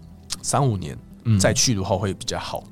[0.42, 0.96] 三五年
[1.40, 2.62] 再去的话会比较好。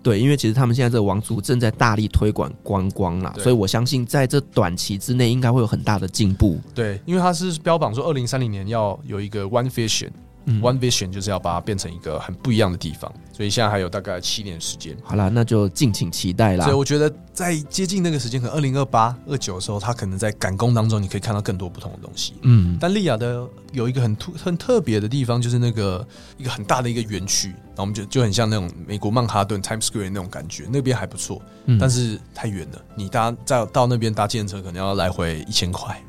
[0.00, 6.60] 对，因为其实他们现在这个王族正在大力推广观光啦，所以我相信在这短期之内应该会有很大的进步。
[6.72, 10.10] 对，因为他是标榜说二零三零年要有一个 One Vision。
[10.46, 14.96] 嗯、One Vision 就是要把它变成一个很不一样的地方，所以现在还有大概七年时间。
[15.02, 16.64] 好了，那就敬请期待啦。
[16.64, 22.34] 所以我觉得在接近那个时间，可能二零二八、二九的时候，它可能在赶工当中，你可以看到更多不同的东西。
[22.42, 26.06] 嗯，但利亚的有一个很突很特别的地方，就是那个
[26.38, 36.00] 一个很大的一个园区，然后我们就就很像那种美国曼哈顿 Times Square 那种感觉，那边还不错，嗯、但是太远了，你搭再到那边搭电车可能要来回一千块，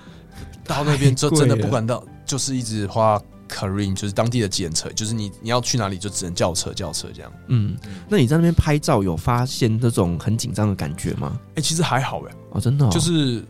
[0.66, 3.18] 到那边就真的不管到，就是一直花。
[3.48, 7.32] Careem 就是当地的检测，就是你你要去哪里就只能叫车叫车这样。
[7.48, 7.76] 嗯，
[8.08, 11.32] 那你在那边拍照有发现那种很紧张的感觉吗？
[11.50, 12.32] 哎、欸，其实还好哎。
[12.50, 12.90] 哦，真的、哦。
[12.90, 13.42] 就是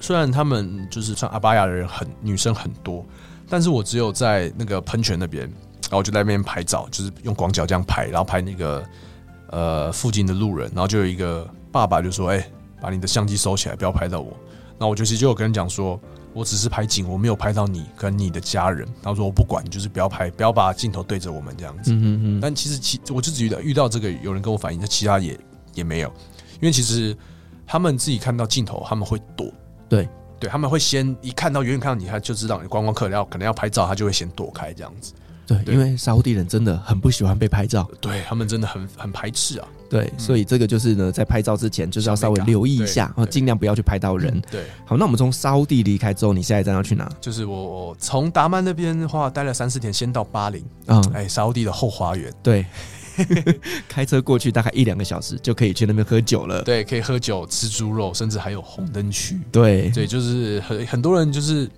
[0.00, 3.04] 虽然他们就是穿阿巴亚的人很女生很多，
[3.48, 8.84] 但是我只有在那个喷泉那边，然后我就在那边拍照，就是用广角这样拍，然后拍那个
[9.50, 14.36] 呃附近的路人，然后就有一个爸爸就说：“哎、欸，把你的相机收起来，不要拍到我。”
[14.78, 16.00] 然后我就其实就有跟人讲说。
[16.36, 18.84] 我只是拍景，我没有拍到你跟你的家人。
[19.00, 21.92] 他说我不管，你就是不要拍，不要把镜头对着我们这样子。
[21.92, 25.38] 嗯嗯，但其实其我就只遇到遇到这个有人跟我反映，那其他也
[25.74, 26.08] 也没有，
[26.54, 27.16] 因为其实
[27.64, 29.46] 他们自己看到镜头，他们会躲。
[29.88, 30.08] 对
[30.40, 35.14] 对，他们会先一看到远远看到你，他就知道你观光客要可能要拍照，他就会先躲开这样子。
[35.46, 39.68] 对，因为沙乌地人真的很不喜欢被拍照，对他们真的很很排斥啊。
[39.90, 44.42] 对，所以这个就是呢，在拍照之前就是要稍微留意一下，然后尽量不要去拍到人。
[44.50, 47.08] 对，好，那我们从沙乌地离开之后，你下一站要去哪？
[47.20, 50.64] 就是我从达曼那边的话，待了三四天，先到巴林。
[50.86, 52.32] 嗯，哎，沙乌地的后花园。
[52.42, 52.66] 对，
[53.86, 56.62] 开车过去大概一两个小时就可以去那边喝酒了。
[56.62, 59.38] 对，可以喝酒、吃猪肉，甚至还有红灯区。
[59.52, 61.70] 对，对，就是很很多人就是。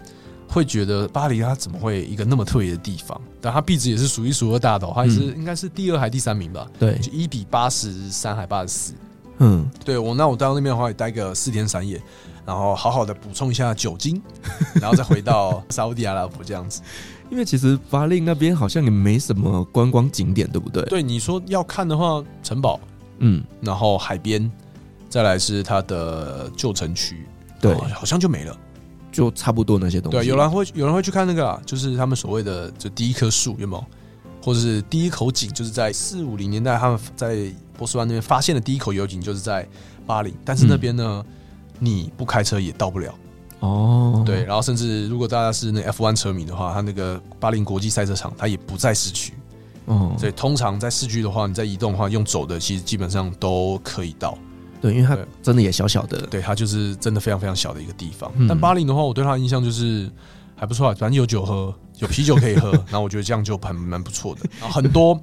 [0.49, 3.21] 会觉得巴黎它怎么会一个那么特别的地方？
[3.41, 6.67] 但它壁纸也是数一数二大的，它也是应该是第二还第三名吧？
[6.79, 8.95] 对，就一比八十三还八十四。
[9.39, 12.01] 嗯，对我那我到那边的话，也待个四天三夜，
[12.47, 14.23] 然后好好的补充一下酒精，
[14.81, 16.81] 然后再回到沙乌地阿拉伯这样子。
[17.29, 20.83] 因为其实巴黎那边好像也没什么观光景点，对不对？
[20.85, 22.81] 对，你说要看的话，城堡，
[23.19, 24.51] 嗯，然后海边，
[25.11, 27.27] 再来是它的旧城区，
[27.61, 28.57] 对，好像就没了。
[29.17, 30.19] 就差不多那些东西。
[30.19, 33.85] 对，有人会有人会去看那个啊，就是他们所谓的就第一棵树，有没有？
[34.43, 39.67] 或者是第一口井，就是在四五零年代他们在波斯湾那边发现的第一口油井，就是在
[40.07, 40.35] 巴林。
[40.45, 41.35] 但是那边呢，嗯、
[41.79, 43.15] 你不开车也到不了。
[43.61, 49.33] 哦，对，然后甚至如果大家是那 F1 车迷的话，他那个巴林国际赛车场，它也不在市区。
[49.87, 54.37] 嗯，所以通常在市区的话，你在移动的话，用走的其实基本上都可以到。
[54.81, 58.31] 对，因为它真的也小小的，对，它就是真的非常非常小的一个地方。
[58.37, 60.11] 嗯、但巴林的话，我对它的印象就是
[60.55, 64.43] 还不错，反正有酒喝，有啤酒可以喝， 然后我觉得这样就很蛮不错的。
[64.61, 65.19] 然后很多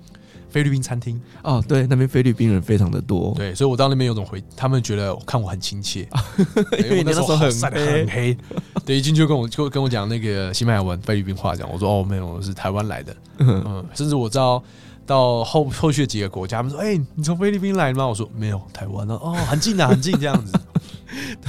[0.50, 1.20] 菲律宾餐厅。
[1.44, 6.08] 哦，对，那边菲律宾人非常的多，对，所以我到那边有种回，他们觉得看我很亲切，
[6.80, 8.38] 因为那时候晒得很黑，
[8.86, 14.64] 对，一进去就跟我就跟我讲那个西班牙文、菲律宾话，讲我说哦没有，我是台湾来的，嗯，甚至我知道。
[15.06, 20.54] 到后后续几个国家，他们说：“哎、欸，你从菲律宾来吗？”我说：“没有，台湾的。”哦，很近的， 很近这样子。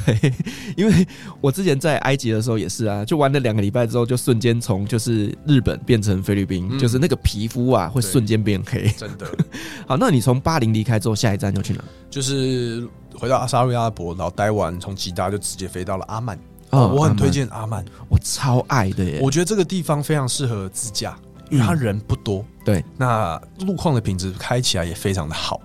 [0.04, 0.32] 对，
[0.76, 1.06] 因为
[1.40, 8.88] 我之前在埃及的时候也是啊，就玩了两个礼拜之后，就瞬间从就是日本变成菲律宾，嗯、就是那个皮肤啊会瞬间变黑。
[8.98, 9.26] 真的。
[9.88, 11.82] 好，那你从巴林离开之后，下一站就去哪？
[12.10, 16.38] 就是回到沙乌地阿拉伯，然后待完，从吉达就直接飞到了阿曼。
[16.70, 19.20] 哦，我很推荐阿曼，我超爱的耶。
[19.22, 21.16] 我觉得这个地方非常适合自驾。
[21.50, 25.60] 因为它人不多，嗯、对，那路况的品质开起来也非常的好，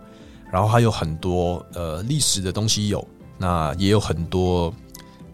[0.52, 3.06] 然后还有很多呃历史的东西有，
[3.38, 4.74] 那也有很多，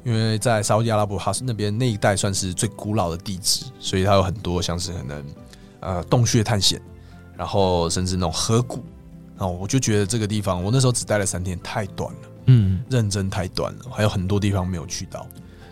[0.03, 5.25] 因为在沙乌地阿拉伯它是那边那一带算是最古老的地址，所以它有很多像是可能
[5.79, 6.79] 呃洞穴探险，
[7.35, 8.83] 然后甚至那种河谷，
[9.37, 15.25] 然后我就觉得这个地方我那时候只待了三天，太短了，嗯，认真太短了，还有很多地方没有去到。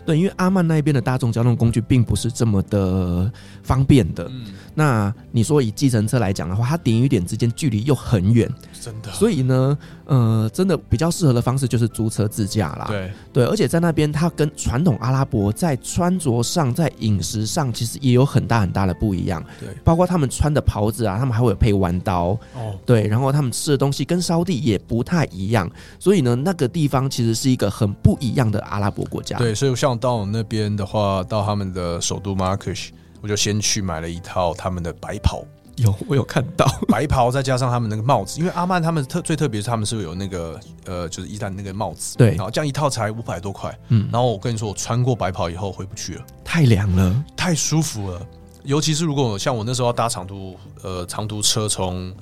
[0.06, 3.30] 对，因为阿曼那边的大众交通工具并不是这么的
[3.62, 4.26] 方便的。
[4.30, 8.48] 嗯，那你说以计程车来讲的话，它点与点之间距离又很远，
[8.80, 9.10] 真的。
[9.12, 12.86] 所以呢，呃，真的比较适合的方式就是租车自驾啦。
[12.88, 19.42] 对对，而且在那边，它跟传统阿拉伯在穿着上、在饮食上，其实也有很大很大的不一样。
[19.58, 22.38] 对，包括他们穿的袍子啊，他们还会有配弯刀。
[22.54, 29.38] 哦，对，然后他们吃的东西跟烧地也不太一样，所以呢，那个地方其实是一个很不一样的阿拉伯国家。
[29.38, 35.42] 对，所以像到我那边的话，到他们的首都马可什，我就先去买了一套他们的白袍。
[35.76, 36.64] 有，我有看到。
[36.88, 48.24] 白袍，再加上他们那个帽子，因为阿曼他们特最特别是他们是有那个呃，就是伊旦那个帽子，对，然后这样一套才五百多块，嗯，然后我跟你说，我穿过白袍以后回不去了，太凉了，太舒服了，
[48.62, 52.14] 尤其是如果像我那时候要搭长途呃长途车从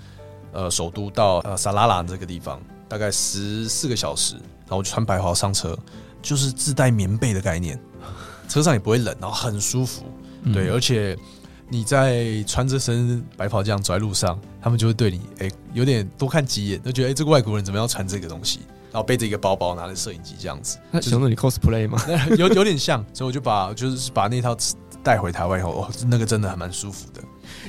[0.52, 5.78] 呃首都到呃萨拉兰这个地方，大概十四个小时，然后我就穿白袍上车，
[6.22, 7.78] 就是自带棉被的概念，
[8.48, 10.04] 车上也不会冷，然后很舒服，
[10.44, 11.14] 嗯、对，而且。
[11.72, 18.60] 你在穿着身白袍这样走在路上，他们就会对你哎、欸、有点多看几眼，都觉得哎、欸、这个外国人怎么要穿这个东西，
[18.92, 21.98] 然后背着一个包包，拿着摄影机这样子，那想着你 cosplay 吗？
[22.36, 24.54] 有有点像，所以我就把就是把那套
[25.02, 27.22] 带回台湾以后，哦，那个真的还蛮舒服的。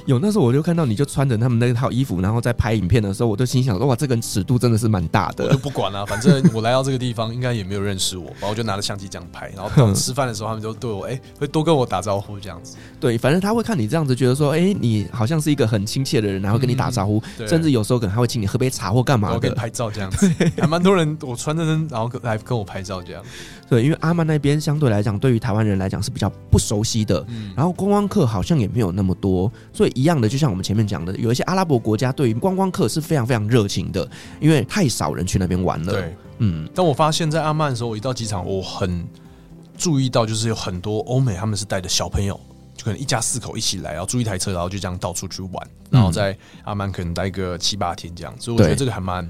[0.06, 5.46] 有那时候我就看到你就穿着他们那套衣服，然后在拍影片的时候，我就心想说哇，这个尺度真的是蛮大的。
[5.46, 9.52] 我就不管了、啊，反正我来到这个地方，应该也没有认识我，然后我就拿着相机这样拍。
[9.56, 12.78] 然后等吃饭的时候，他们就对我哎、欸，会多跟我打招呼这样子。
[13.00, 20.32] 对，反正他会看你这样子，觉得说哎、欸，你好像是一个很亲切的人，然后跟你打招呼，嗯、甚至有时候可能还会请你喝杯茶或干嘛的，我给你拍照这样 子。
[20.58, 23.24] 还蛮多人我穿着身，然后来跟我拍照这样。
[23.70, 34.08] 对，因为阿曼那边相对来讲，对于台湾人来讲是比较不熟悉的，嗯、然后观光客好像也没有那么多，所以一样的，就像我们前面讲的，有一些阿拉伯国家对于观光客是非常非常热情的，
[34.40, 35.92] 因为太少人去那边玩了。
[35.92, 36.70] 对，嗯。
[36.76, 39.04] 但我发现，在阿曼的时候，我一到机场，我很
[39.76, 42.40] 注意到，就是有很多欧美他们是带着小朋友，
[42.78, 49.28] 就可能一家四口一起来，然后租一台车，然后就这样到处去玩，然后在阿曼可能待个七八天这样，所以我觉得这个还蛮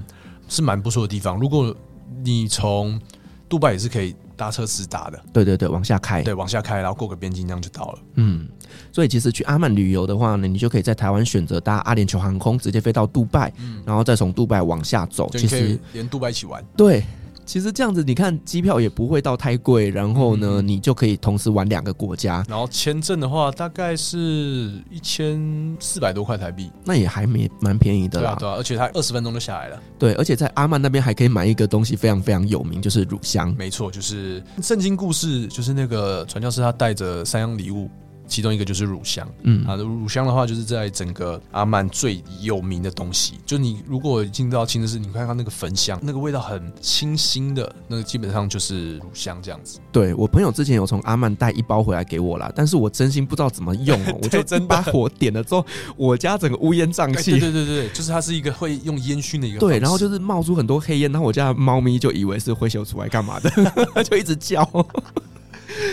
[0.48, 1.38] 是蛮不错的地方。
[1.40, 1.74] 如果
[2.22, 3.00] 你从
[3.48, 4.14] 杜拜也是可以。
[4.36, 7.98] 搭车直达的，对对对，往下开，对，往下开，然后过个边境，这样就到了。
[8.14, 8.48] 嗯，
[8.92, 16.64] 所以其实去阿曼旅游的话呢，你就可以在台湾选择搭阿联酋航空，直接飞到杜拜，嗯，然后再从杜拜往下走，其实连杜拜一起玩。
[16.76, 17.04] 对。
[17.46, 22.44] 其实这样子，你看机票也不会到太贵，然后呢，你就可以同时玩两个国家。
[22.48, 28.36] 然后签证的话，大概是一千四百多块台币，那也还没蛮便宜的啦。
[28.38, 29.80] 对啊，对啊，而且它二十分钟就下来了。
[29.98, 33.54] 对，而且在阿曼那边还可以买一个东西非常非常有名，就是乳香。
[33.56, 37.90] 没错，就是圣经故事，就是那个传教士他带着三样礼物。
[38.26, 43.34] 其中一个就是乳香，嗯啊，乳香的话就是在整个阿曼最有名的东西。
[43.44, 49.78] 就你如果进到清真寺，你看看那个焚香，那个味道很清新的，那个基本上就是乳香这样子。
[49.92, 55.64] 对，我朋友之前有从阿曼带一包回来给我啦，但是我真心不知道怎么用， 我就真把火点了之后，
[55.96, 57.32] 我家整个乌烟瘴气。
[57.32, 59.58] 对对对对，就是它是一个会用烟熏的一个。
[59.58, 63.50] 对，然后就是冒出很多黑烟，然后我家的猫咪就以为是灰熊出来干嘛的，
[64.04, 64.64] 就一直叫。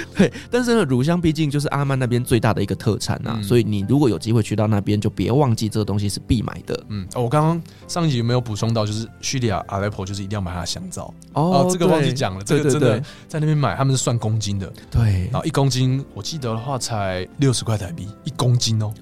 [0.15, 6.83] 对，但是呢，乳香毕竟就是阿曼那边最大的一个特产啊，嗯、所以你如果有机会去到那边，就别忘记这个东西是必买的。
[6.89, 11.13] 嗯，哦、我刚刚上一集有没有补充到，就是叙利亚阿莱普就是一定要买它的香皂？
[11.33, 18.93] 哦，哦，这个忘记讲了，对这个真的在那边买，他们是算公斤的，对，然后一公斤我记得的话才六十块台币一公斤哦。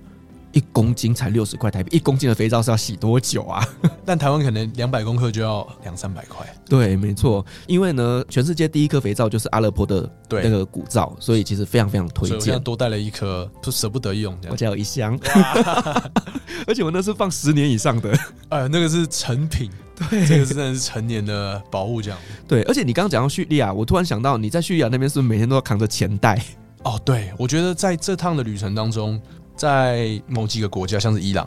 [0.51, 3.63] 一公斤才六十块台币，一公斤的肥皂是要洗多久啊？
[4.03, 6.45] 但台湾可能两百公克就要两三百块。
[6.67, 12.59] 对，没错，因为呢，全世界第一颗肥皂就是阿勒颇的那个古皂，所以其实非常非常推荐。
[12.61, 14.35] 多带了一颗，就舍不得用。
[14.49, 15.17] 我家有一箱，
[16.65, 18.17] 而且我那是放十年以上的，
[18.49, 19.69] 呃，那个是成品，
[20.09, 22.19] 对，这个真的是成年的宝物这样。
[22.47, 26.43] 对，而且你刚刚讲到叙利亚，我突然想到，你在叙利亚那边是不是每天都要扛着钱袋？
[26.83, 29.21] 哦，对，我觉得在这趟的旅程当中。
[29.59, 31.45] 在某几个国家，像是伊朗，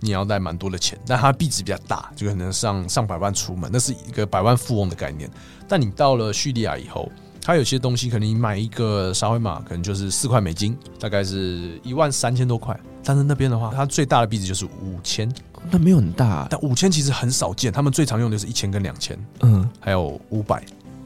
[0.00, 5.30] 你要带蛮多的钱，但它币值比较大，就可能上上百万出门，那是一个百万富翁的概念。
[5.66, 12.78] 但你到了叙利亚以后，它有些东西可能你买一个沙威玛，可能就是四块美金，大概是一万三千多块。
[13.02, 15.26] 但是那边的话，它最大的币值就是五千，
[15.70, 20.62] 那没有很大，但五千其实很少见，他们最常用的是一千跟两千，嗯，还有五百。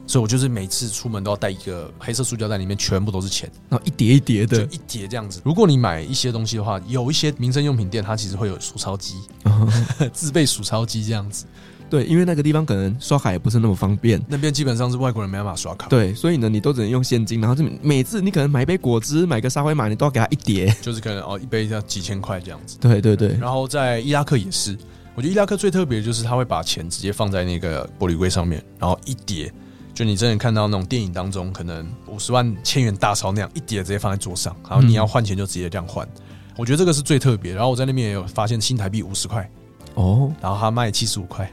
[0.09, 5.39] 所以，我就是每次出门都要带一个黑色塑胶袋，里面全部都是钱，然后一叠一叠的，就一叠这样子。
[5.45, 9.21] 如果你买一些东西的话，有一些民生用品店，它其实会有数钞机，
[10.11, 11.45] 自备数钞机这样子。
[11.91, 15.87] 对，因为那个地方可能刷卡也不是那么方便，那边基本上是外国人没办法刷卡。
[15.89, 17.39] 对，所以呢，你都只能用现金。
[17.39, 22.79] 然后就每次你可能买一杯果汁，买个沙威玛，你都要给他一叠，就是可能哦，一杯要几千块这样子。
[22.79, 23.37] 对对对。
[23.39, 24.75] 然后在伊拉克也是，
[25.13, 29.53] 我觉得伊拉克最特别的就是他会把钱直接放在那个玻璃柜上面，然后一叠。
[29.99, 36.07] 就你真的看到那种电影当中，可能五十万、千元大钞那样一叠直接放在桌上，然后你要换钱就直接这样换。
[36.07, 36.21] 嗯、
[36.55, 37.53] 我觉得这个是最特别。
[37.53, 39.51] 然后我在那边也有发现新台币五十块
[39.95, 41.51] 哦，然后他卖七十五块，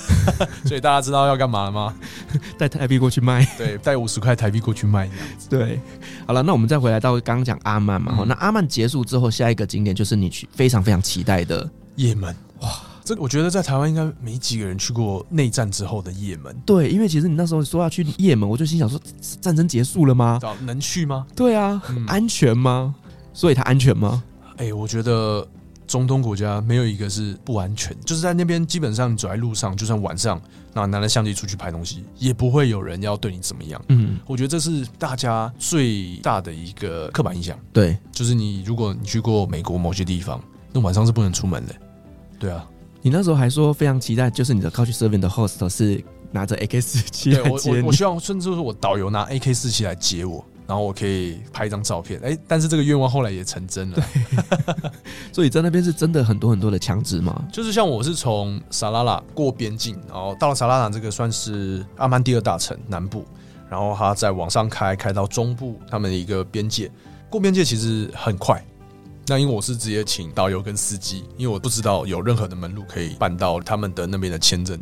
[0.64, 1.94] 所以大家知道要干嘛了吗？
[2.56, 3.44] 带台币过去卖。
[3.58, 5.10] 对，带五十块台币过去卖。
[5.50, 5.78] 对，
[6.26, 12.34] 好了，那我们再回来到刚刚讲阿曼嘛，嗯、那阿曼结束之后，下一个景点就是你去非常非常期待的也门。
[12.60, 12.70] 哇，
[13.04, 16.54] 这个我觉得在台湾应该没几个人去过内战之后的也门。
[16.64, 19.00] 对，因为其实你那时候说要去也门，我就心想说，
[19.40, 20.40] 战争结束了吗？
[20.62, 21.26] 能去吗？
[21.34, 22.94] 对啊，嗯、安全吗？
[23.32, 24.22] 所以它安全吗？
[24.56, 25.46] 哎、欸，我觉得。
[25.84, 30.40] 中东国家没有一个是不安全，就是在那边基本上你走在路上，就算晚上
[30.72, 33.82] 拿拿着相机出去拍东西，也不会有人要对你怎么样。
[33.88, 37.58] 嗯，我觉得这是大家最大的一个刻板印象。
[37.74, 41.74] 对，就是你如果你去过美国某些地方，那晚上是不能出门的。
[42.38, 42.66] 对啊，
[43.02, 47.76] 你那时候还说非常期待，就是你的 Couch Serving 的 host 是拿着 AK 四七来接你。
[47.76, 50.44] 我我，我希望甚至是我导游拿 AK 四七来接我。
[50.64, 53.96] 然后我可以拍一张照片，哎，但是这个愿望后来也成真了。
[53.96, 54.90] 对，
[55.32, 57.44] 所以在那边是真的很多很多的枪支吗？
[57.52, 63.24] 就是像我是从沙拉拉过边境，然后到了沙拉拉这个算是阿曼第二大城南部，
[63.68, 66.90] 然后它再往上开，开到中部他们的一个边界。
[67.28, 68.64] 过边界其实很快，
[69.26, 74.78] 那因为我是直接请导游跟司机，因为我不知道有任何的门路可以办到他们的那边的签证。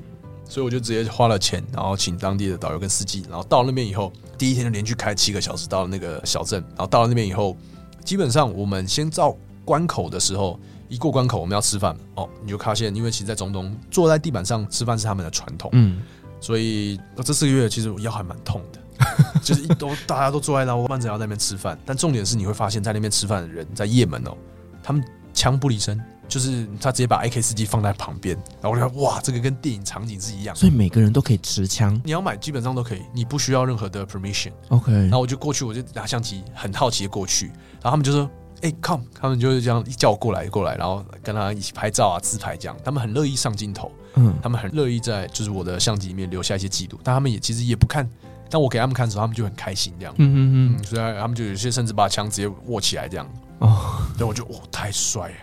[0.48, 7.56] 所以我就直接花了钱，然后请当地的导游跟司机，然后到了那边以后，第一天就连续开七个小时到了那个小镇，然后到了那边以后，
[8.04, 11.96] 基本上我们先到关口的时候，一过关口我们要吃饭。
[12.16, 16.02] 哦，你就发现，因为其实在中东坐在地板上吃饭是他们的传统，嗯，
[16.40, 18.80] 所以这四个月其实我腰还蛮痛的，
[19.42, 24.36] 就是一都大家都坐在那，我慢着要在那边吃饭，但重点是你会发现在那边吃饭的人在夜门哦，
[24.82, 26.00] 他们枪不离身。
[26.28, 30.54] 就是他直接把 AK 四七放在旁边，然后我就说哇，这个跟电影场景是一样。
[30.54, 34.52] 所以每个人都可以持枪，你要买基本上都可以，你不需要任何的 permission。
[34.68, 37.46] OK，然后我就过去，我就拿相机，很好奇的过去，
[37.82, 38.30] 然后他们就说
[38.62, 42.76] ：“哎，come！” 他们就是这样一叫我过来过来，然后跟他一起拍照啊、自拍这样。
[42.84, 47.00] 他们很乐意上镜头，嗯，他们很乐意在就是我的相机里面留下一些记录。
[47.02, 48.08] 但他们也其实也不看，
[48.50, 50.12] 但我给他们看的时候，他们就很开心这样。
[50.18, 53.26] 嗯嗯嗯，所以他们就有些甚至把枪直接握起来这样。
[53.60, 55.34] 哦，对，我就哇，太帅了。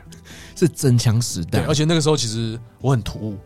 [0.56, 3.38] 是真枪实弹，而且那个时候其实我很突兀，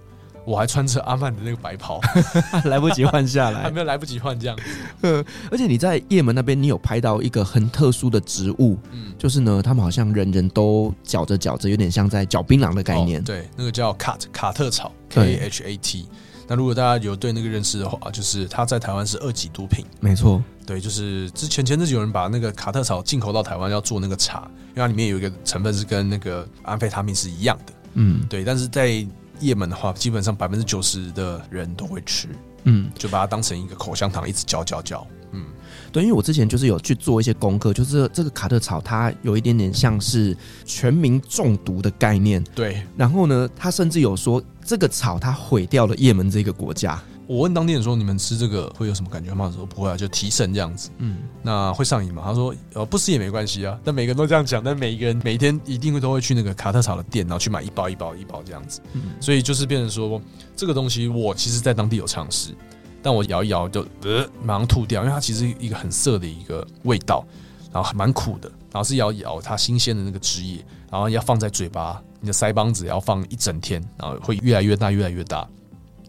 [0.45, 2.00] 我还穿着阿曼的那个白袍，
[2.63, 5.26] 来不及换下来， 还没有来不及换这样子。
[5.52, 13.19] 而且你在也门那边，你有拍到一个很特殊的植物，嗯，就是呢，他们好像人人都嚼着嚼着，有点像在嚼槟榔的概念。
[13.19, 16.08] 哦，对，那个叫卡卡特草，K H A T。
[16.51, 20.43] 那如果大家有对那个认识的话，就是它在台湾是二级毒品，没错。
[20.65, 27.73] 对，就是之前前阵子有人把那个卡特草进口到台湾要做那个茶，因为它里面有一个成分是跟那个安非他命是一样的。
[27.93, 28.43] 嗯，对。
[28.43, 29.07] 但是在
[29.39, 32.27] 也门的话，基本上百分之九十的人都会吃，
[32.65, 35.07] 嗯，就把它当成一个口香糖，一直嚼嚼嚼。
[35.31, 35.45] 嗯。
[35.89, 40.35] 对，因为我之前就是有去做一些功课，就是这个卡特草它有一点点像是
[40.65, 42.43] 全民中毒的概念。
[42.53, 47.02] 对，然后呢，他甚至有说这个草它毁掉了也门这个国家。
[47.28, 52.21] 我问当地人说：“你们吃这个会有什么感觉吗？”他说：“不会啊，就提神这样子。”嗯，那会上瘾吗？
[52.26, 58.82] 他说：“呃，不吃也没关系啊。”但每个人都这样讲，但每一个人每天一定会都会去那个卡特草的店，然后去买一包一包一包这样子。
[58.93, 60.21] 嗯，所以就是变成说
[60.58, 62.54] 这个东西，我其实在当地有尝试。
[63.02, 67.26] 但我摇一摇就呃马上吐掉，因为它其实一个很涩的一个味道，
[67.71, 75.45] 然后还蛮苦的，然后是摇一摇它新鲜的那个汁液，然后要放在嘴巴，你的腮帮子要放一整天，然后会越来越大，越来越大。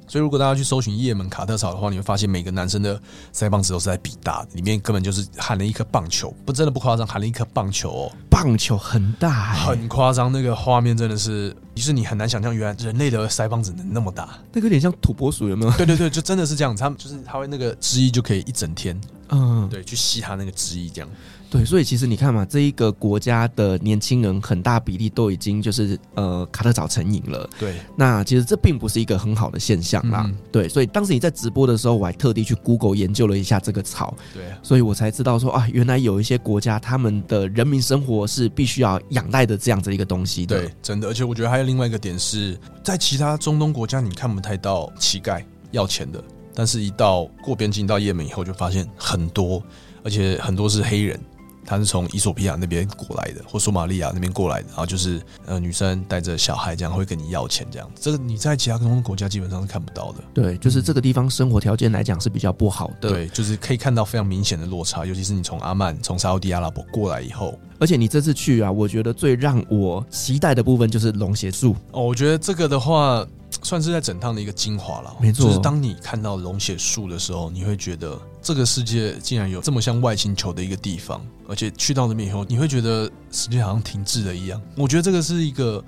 [0.08, 3.00] 所以，如果大家去搜寻叶门卡特草的话，你会发现每个男生的
[3.32, 15.72] 腮帮子都是在比大的，里面根本就是含了一颗棒球，不真的不夸张，含了一颗棒球哦，棒球很大，很夸张，那个画面真的是，就是你很难想象，原来人类的腮帮子能那么大，那个有点像土拨鼠，有没有？
[15.78, 21.08] 对对对，就真的是这样，他们就是他会那个汁液就可以一整天，嗯，对，去吸它那个汁液这样。
[21.52, 27.46] 对，所以其实你看嘛，这一个国家的年轻人很大比例都已经就是呃卡特草成瘾了。
[27.58, 30.24] 对，那其实这并不是一个很好的现象啦。
[30.26, 34.16] 嗯、对，所以当时你在直播的时候，我还特地去 Google 研究了一下这个草。
[34.32, 40.58] 对，所以我才知道说啊，原来有一些国家他们的人民生活是必须要仰赖的这样子一个东西的。
[40.58, 49.62] 对，真的，而且我觉得还有另外一个点是在其他中东国家你看不太到乞丐要钱的，但是一到过边境到也门以后，就发现很多，
[50.02, 51.20] 而且很多是黑人。
[51.64, 60.18] 他是从伊索比亚那边过来的，或索马利亚那边过来的，然后就是呃女生带着小孩这样会跟你要钱这样，这个你在其他中东国家基本上是看不到的。
[60.34, 63.10] 对，就是这个地方生活条件来讲是比较不好的。
[63.10, 67.58] 对，就是可以看到非常明显的落差，尤其是你从阿曼、从沙乌地阿拉伯过来以后。
[67.78, 71.74] 而且你这次去啊，我觉得最让我期待的部分就是龙血树。
[71.92, 73.26] 哦，我觉得这个的话。
[73.62, 75.46] 算是在整趟的一个精华了，没错。
[75.46, 84.60] 就是当你看到龙血树的时候，你会觉得这个世界竟然有这么像外星球的一个地方，而且去到那边以后，你会觉得时间好像停滞了一样。
[84.76, 85.82] 我觉得这个是一个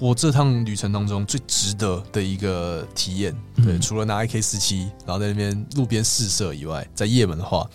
[0.00, 3.34] 我这趟旅程当中最值得的一个体验。
[3.56, 7.68] 对，嗯、除了拿 AK 四七，然后在那边路边试射以外，在夜门的话，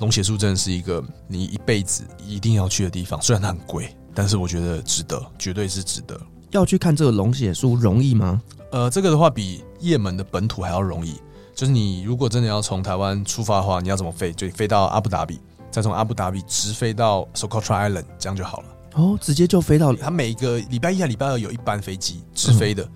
[0.00, 3.20] 龙血树真的是一个你一辈子一定要去的地方。
[3.22, 6.20] 虽然它很贵，但是我觉得值得，绝对是值得。
[6.50, 8.40] 要去看这个龙血树容易吗？
[8.70, 11.14] 呃，这个的话比也门的本土还要容易。
[11.54, 14.32] 就是你如果真的要从台湾出发的话，你要怎么飞？
[14.32, 15.40] 就飞到阿布达比，
[15.72, 18.66] 再从阿布达比直飞到 Socotra Island，这样就好了。
[18.94, 22.90] 哦，直接就飞到它每个礼拜一、礼拜二有一班飞机直飞的，嗯、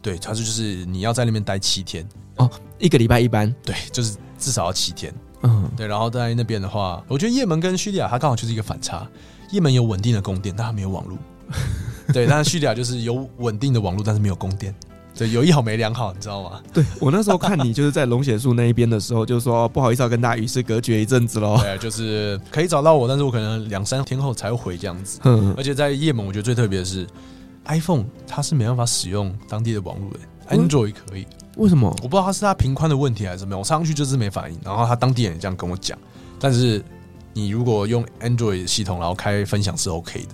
[0.00, 2.48] 对，它是就是你要在那边待七天哦，
[2.78, 5.12] 一个礼拜一班，对，就是至少要七天，
[5.42, 9.04] 嗯，对，然后在那边的话，我觉得也门跟叙利亚它刚好就是一个反差，
[9.50, 11.18] 也门有稳定的供电，但它没有网络，
[12.14, 14.72] 对，但是叙利亚就是有稳定的网络，但是没有供电。
[15.16, 16.60] 对，有一好没两好，你知道吗？
[16.72, 21.56] 对，我那时候看你就是在龙血树那一边的时候，就说不好意思要跟大家与世隔绝一阵子喽。
[21.60, 25.20] 对，就是可以找到我，但是我可能两三天后才会回这样子。
[25.22, 27.06] 嗯，而且在夜门，我觉得最特别的是
[27.66, 30.18] iPhone 它是没办法使用当地的网络的
[30.56, 31.24] ，Android 可以。
[31.58, 31.88] 为什么？
[32.02, 33.60] 我不知道它是它频宽的问题还是怎么样。
[33.60, 35.96] 我插上去就是没反应，然后他当地人也这样跟我讲。
[36.40, 36.84] 但是
[37.32, 40.28] 你如果用 Android 系统，然后开分享是 OK 的。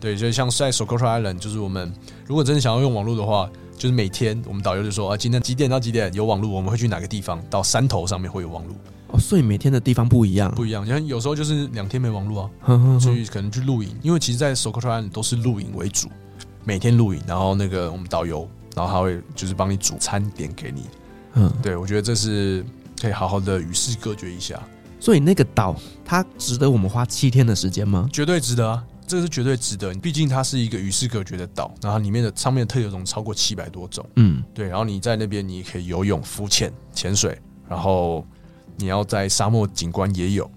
[0.00, 1.92] 对，就像在 Socotra Island，就是我们
[2.26, 3.48] 如果真的想要用网络的话。
[3.76, 7.42] 就是每天我们导游就说啊，今天几点到几点有网络，我们会去哪个地方？
[7.50, 8.74] 到山头上面会有网络
[9.08, 10.86] 哦，所以每天的地方不一样，不一样。
[10.86, 16.08] 像有时候就是两天没网络啊，呵呵呵去可能去露营，因为其实，在 Socotra 都是露营为主，
[16.64, 20.82] 每天露营，然后那个我们导游，然后他会就是帮你煮餐点给你。
[21.34, 22.64] 嗯，对，我觉得这是
[23.00, 24.60] 可以好好的与世隔绝一下。
[25.00, 28.08] 所以那个岛它值得我们花七天的时间吗？
[28.10, 28.82] 绝对值得啊。
[29.06, 37.38] 这个是绝对值得，毕竟它是一个与世隔绝的岛，然后里面的上面的特有种超过七百多种，嗯，对，然后你在那边你可以游泳、浮潜、潜水，
[37.68, 38.26] 然后
[38.76, 40.50] 你要在沙漠景观也有，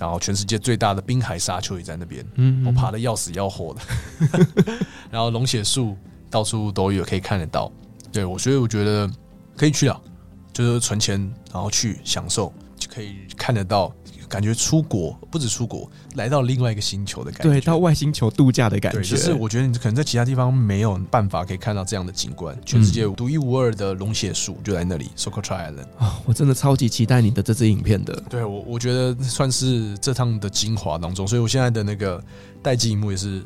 [0.00, 4.46] 然后全世界最大的滨海沙丘也在那边，嗯，我爬的要死要活的，
[5.10, 5.96] 然后龙血树
[6.30, 7.70] 到处都有可以看得到，
[8.10, 9.10] 对我，所以我觉得
[9.56, 10.00] 可以去啊，
[10.52, 11.20] 就是存钱
[11.52, 13.94] 然后去享受，就可以看得到。
[14.32, 19.02] 感觉出国不止出国，来到另外一个星球的感觉，对，到外星球度假的感觉。
[19.02, 26.18] 就是我觉得你可能在其他地方没有办法可以看到这样的景观，全世界独一无二的龙血树就在那里，Socotra Island 啊！
[26.24, 28.22] 我真的超级期待你的这支影片的。
[28.30, 32.24] 对我，我觉得算是这趟的精华当中，所以我现在的那个
[32.62, 33.42] 待机荧幕也是，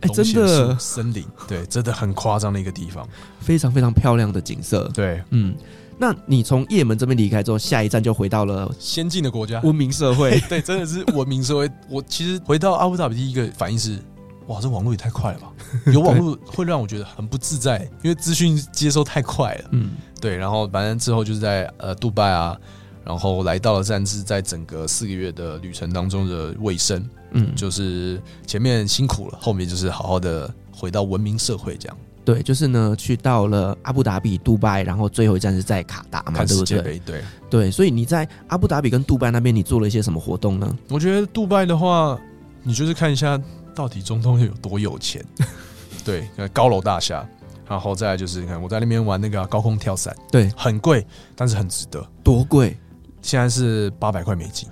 [0.00, 3.08] 哎，真的森林，对，真的很夸张的一个地方，
[3.38, 4.90] 非常非常漂亮的景色。
[4.92, 5.54] 对，嗯。
[6.00, 10.38] 那你从也门这边离开之后，下一站就回到了先进的国家，文明社会。
[10.48, 11.68] 对，真的是文明社会。
[11.90, 13.98] 我其实回到阿布达比第一个反应是，
[14.46, 15.52] 哇，这网络也太快了吧！
[15.92, 19.64] 有网络会让我觉得很不自在，因为资讯接收太快了。
[19.72, 19.90] 嗯，
[20.20, 20.36] 对。
[20.36, 22.56] 然后反正之后就是在呃杜拜啊，
[23.04, 27.04] 然后来到了站是在整个四个月的旅程当中的卫生。
[27.32, 31.98] 嗯，就是前面辛苦了，后面就是好好的回到文明社会这样。
[32.28, 36.98] 对，就是呢，去到了阿布达比、杜拜，然后最后一站是在卡达嘛，对不对？
[36.98, 40.76] 对对，所以你在阿布达比跟杜拜那边，你做了一些什么活动呢？
[40.90, 42.20] 我觉得杜拜的话，
[42.62, 43.40] 你就是看一下
[43.74, 45.24] 到底中东有多有钱，
[46.04, 47.26] 对，高楼大厦，
[47.66, 52.06] 然后再来就是你看我在那边玩那个高空跳伞，对，很贵，但是很值得。
[52.22, 52.76] 多贵？
[53.22, 54.68] 现在是八百块美金。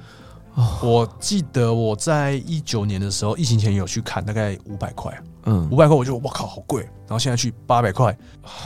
[0.83, 5.19] 我记得我在一九年的时候，疫情前有去看，大概五百块。
[5.47, 6.83] 嗯，五百块我就我靠，好贵。
[6.83, 8.17] 然后现在去八百块，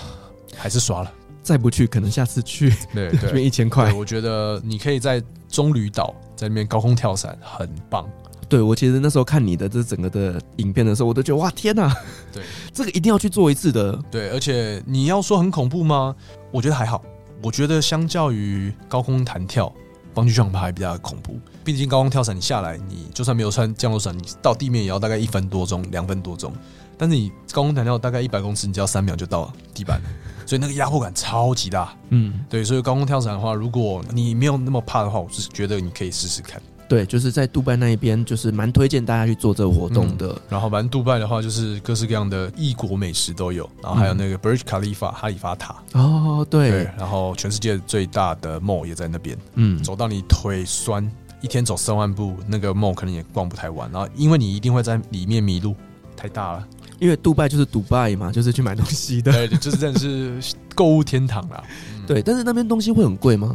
[0.56, 1.12] 还是刷了。
[1.42, 3.92] 再不去，可能下次去，对， 对，变一千块。
[3.94, 8.06] 我觉得你可以在棕榈岛在那边高空跳伞，很棒。
[8.48, 11.94] 对，我其实那时候看你的这整个的影片的时候，我都觉得哇天哪，
[12.32, 12.42] 对，
[12.74, 13.98] 这个一定要去做一次的。
[14.10, 16.14] 对，而且你要说很恐怖吗？
[16.50, 17.02] 我觉得还好。
[17.42, 19.72] 我觉得相较于高空弹跳。
[20.14, 26.52] 蹦极跳还比较恐怖，毕竟高空跳伞你下来，你就算没有穿降落伞，你到地面也要大概一分多钟、两分多钟。
[26.98, 30.08] 但是你高空弹跳大概一百公尺，你只要三秒就到了地板了，
[30.44, 31.96] 所以那个压迫感超级大。
[32.10, 36.60] 嗯，对，所以高空跳伞的话，如果你没有那么怕的话，我是觉得你可以试试看。
[36.90, 40.26] 对，就是在杜拜那一边，就是蛮推荐大家去做这个活动的。
[40.30, 45.76] 嗯、然后，反正杜拜的话，就是各式各样的异国美食都有，然后还有那个 Burj Khalifa 哈里法塔。
[45.92, 46.90] 哦对，对。
[46.98, 49.38] 然后，全世界最大的 mall 也在那边。
[49.54, 51.08] 嗯，走到你腿酸，
[51.40, 53.88] 一天走三万步，那个 mall 可能也逛不太完。
[53.92, 55.76] 然后，因为你一定会在里面迷路，
[56.16, 56.66] 太大了。
[56.98, 59.30] 因为杜拜就是杜拜嘛，就是去买东西的。
[59.30, 60.42] 对，就是真的是
[60.74, 61.62] 购物天堂啦。
[61.94, 63.54] 嗯、对，但是那边东西会很贵吗？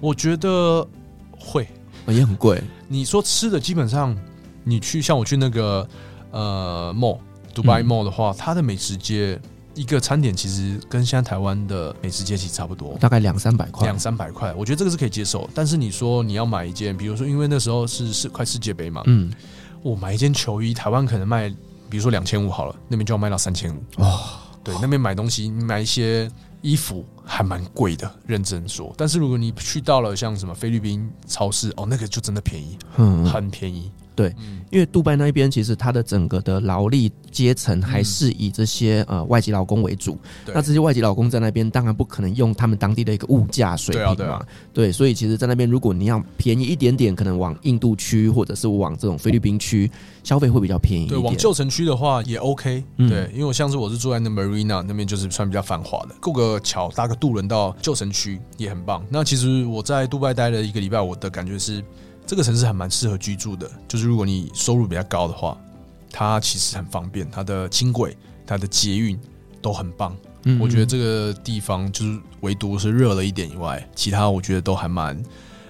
[0.00, 0.88] 我觉得
[1.38, 1.68] 会。
[2.12, 2.62] 也很贵。
[2.88, 4.16] 你说吃的，基本上
[4.64, 5.86] 你去像我去那个
[6.30, 7.18] 呃 mall，
[7.54, 9.40] 杜拜 mall 的话，它的美食街
[9.74, 15.48] 一个餐点其实跟现在台湾的美食街其实差不多，大概两三百块，两三百块，我觉得这个是可以接受。
[15.54, 19.32] 但是你说你要买一件，比如说因为那时候是是快世界杯嘛，嗯，
[19.82, 21.48] 我买一件球衣，台湾可能卖，
[21.88, 24.20] 比如说两千五好了，那边就要卖到三千五，哇，
[24.64, 26.30] 对，那边买东西，你买一些
[26.62, 28.92] 衣服还蛮贵的，认真说。
[28.96, 33.90] 但是如果你去到了像什么菲律宾超市，哦，那个就真的便宜，嗯，很便宜。
[34.20, 34.34] 对，
[34.70, 40.18] 因为杜拜那边其实它的整个的劳力阶层还是以这些呃外籍劳工为主。
[40.52, 44.14] 那这些外籍劳工在那边当然不可能用他们当地的一个物价水平嘛。
[44.14, 49.90] 对，啊对，啊、对，所以其实，在那边如果你要便宜一点点，可能往印度区或者是往这种菲律宾区
[50.22, 51.06] 消费会比较便宜。
[51.06, 52.84] 对，往旧城区的话也 OK。
[52.98, 59.02] 对，因为我像是我是住在那 Marina 那边，就是算比较繁华的，过个桥搭个渡轮到旧城区也很棒。
[59.08, 61.82] 那其实我在杜拜待了一个礼拜，我的感觉是。
[62.26, 65.56] 这个城市还蛮适合居住的，就是如果你收入比较高的话，
[66.12, 68.16] 它其实很方便，它的轻轨、
[68.46, 69.18] 它的捷运
[69.60, 70.16] 都很棒。
[70.44, 75.22] 嗯，我觉得这个地方就是唯独是热了一点以外，其他我觉得都还蛮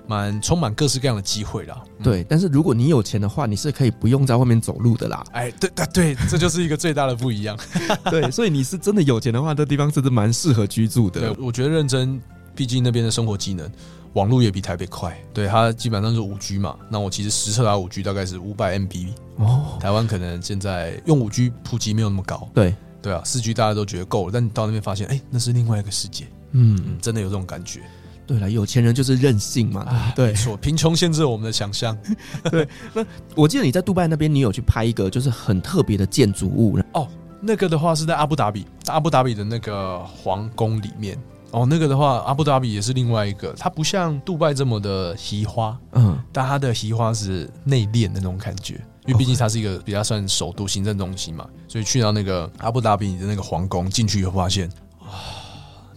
[0.07, 1.82] 蛮充满各式各样的机会啦。
[2.03, 5.24] 对，但是如果你有钱的话，你是可以不用在外面走路的啦。
[5.32, 7.59] 哎，对对对，这就是一个最大的不一样。
[8.11, 11.20] 对，所以你是真的有钱的话，这地方真的蛮适合居住的。
[11.20, 12.20] 对，我觉得认真，
[12.55, 13.70] 毕竟那边的生活技能。
[14.14, 16.76] 网络也比台北快，对，它基本上是五 G 嘛。
[16.88, 18.94] 那我其实实测它五 G 大概是五百 MB
[19.36, 19.78] 哦。
[19.80, 27.80] 台湾可能现在用五 G 普及没有那么高，对对啊，四 G 大家都觉得够了，但你到那边发现，哎、欸，那是另外一个世界，嗯，嗯，真的有这种感觉。
[28.26, 31.96] 对了，有钱人就是任性嘛，啊、对，说贫穷限制了我们的想象。
[32.50, 33.04] 对，那
[33.34, 37.08] 我记得你在杜拜那边，你有去拍一个就是很特别的建筑物哦。
[37.40, 41.18] 那个的话是在阿布达比，阿布达比的那个皇宫里面。
[41.53, 48.74] 哦，那个的话，阿布达比也是另外一个，它不像杜拜这么的奇花，嗯，但它的奇花是内敛的那种感觉，
[49.07, 54.68] 因为毕竟它是一个比较算首都行政中心嘛，所以去到那个阿布达比的那个皇宫进去以后，发现
[55.01, 55.11] 啊，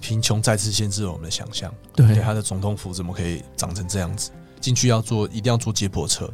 [0.01, 1.71] 贫穷再次限制了我们的想象。
[1.95, 4.31] 对，它的总统府怎么可以长成这样子？
[4.59, 6.27] 进去要坐，一定要坐接驳车，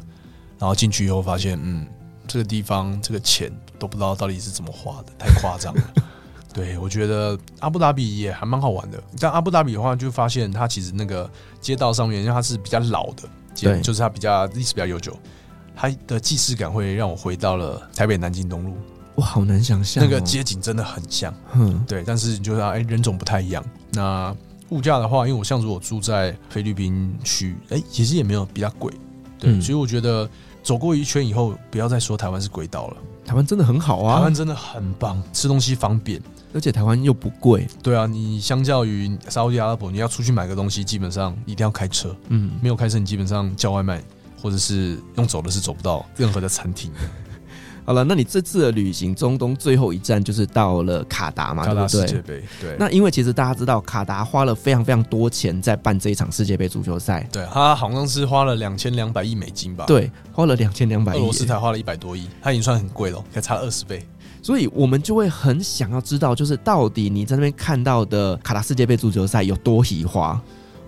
[0.58, 1.86] 然后进去以后发现，嗯，
[2.26, 5.82] 这个地方这个钱都不知道到底是怎么花的，太夸张了。
[6.52, 9.02] 对，我觉得阿布达比也还蛮好玩的。
[9.18, 11.30] 但阿布达比的话，就发现它其实那个
[11.60, 13.28] 街道上面，因为它是比较老的，
[13.60, 15.16] 对，就是它比较历史比较悠久，
[15.76, 18.76] 它的既视感会让我回到了台北南京东路。
[19.16, 21.32] 哇，好难想象，哦，那个街景真的很像。
[21.54, 23.64] 嗯，对，但是你就说，哎，人种不太一样。
[23.92, 24.34] 那
[24.70, 28.92] 物价的话，因为我像如果住在菲律宾区，哎，其实也没有比较贵。
[29.38, 30.28] 对，嗯，所以我觉得
[30.62, 32.96] 走过一圈以后，不要再说台湾是鬼岛了。
[33.24, 36.20] 台湾真的很好啊，台湾真的很棒，吃东西方便。
[36.52, 44.02] 而且台湾又不贵，对啊，你相较于沙乌地阿拉伯，你要出去买个东西，基本上一定要开车，嗯，没有开车，你基本上叫外卖
[44.40, 46.90] 或者是用走的是走不到任何的餐厅。
[47.82, 59.86] 好了，那你这次的旅行，中东最后一站就是到了卡达嘛，卡达世界杯，对，那因为其实大家知道，卡达花了非常非常多钱在办这一场世界杯足球赛，对，他好像是花了两千两百亿美金吧？
[59.86, 64.06] 对，花了两千两百亿，俄罗斯才花了一百多亿，他已经算很贵了，还差二十倍。
[64.42, 70.40] 所以我们就会很想要知道，就是到底你在那边看到的卡达世界杯足球赛有多喜花？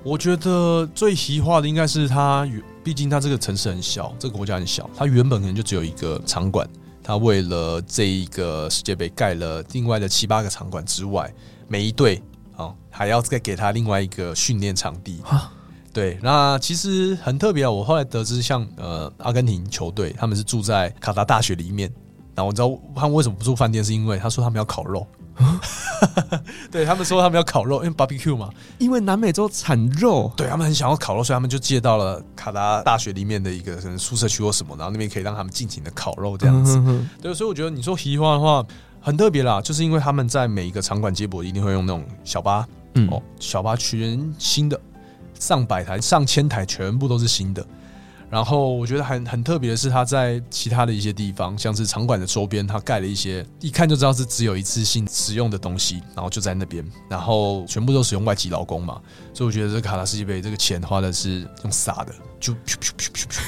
[0.05, 2.49] 我觉得最奇花的应该是它，
[2.83, 6.69] 毕竟它这个城市很小，这个国家很小，它原本可能就只有一个场馆，
[7.03, 11.33] 它为了这一个世界杯盖了另外的七八个场馆之外，
[11.69, 12.21] 每一队
[12.57, 15.21] 啊还要再给他另外一个训练场地。
[15.93, 17.71] 对，那其实很特别啊！
[17.71, 21.93] 我后来得知，像呃阿根廷球队，他们是住在卡达大学里面。
[22.35, 25.07] 然后我知道他们为什么不住饭店，是因为他说他们要烤肉。
[26.71, 28.51] 对，他们说他们要烤肉，因为 barbecue 嘛。
[28.79, 36.81] 因为南美洲产肉，对，他们很想要烤肉，所以他们就借到了卡达大学里面的一个可能宿舍区或什么，然后那边可以让他们尽情的烤肉这样子。
[37.21, 38.65] 对，所以我觉得你说奇花的话
[39.01, 44.79] 很特别啦，就是因为他们在每一个场馆接驳一定会用那种小巴，嗯哦，小巴全新的，
[45.39, 47.65] 上百台、上千台全部都是新的。
[48.33, 58.99] 然后我觉得很很特别的是，他在其他的一些地方，像是场馆的周边，他盖了一些一看就知道是只有一次性使用的东西，然后就在那边，然后全部都使用外籍劳工嘛，
[59.35, 62.57] 所以我觉得这个卡拉世界杯这个钱花的是用撒的，就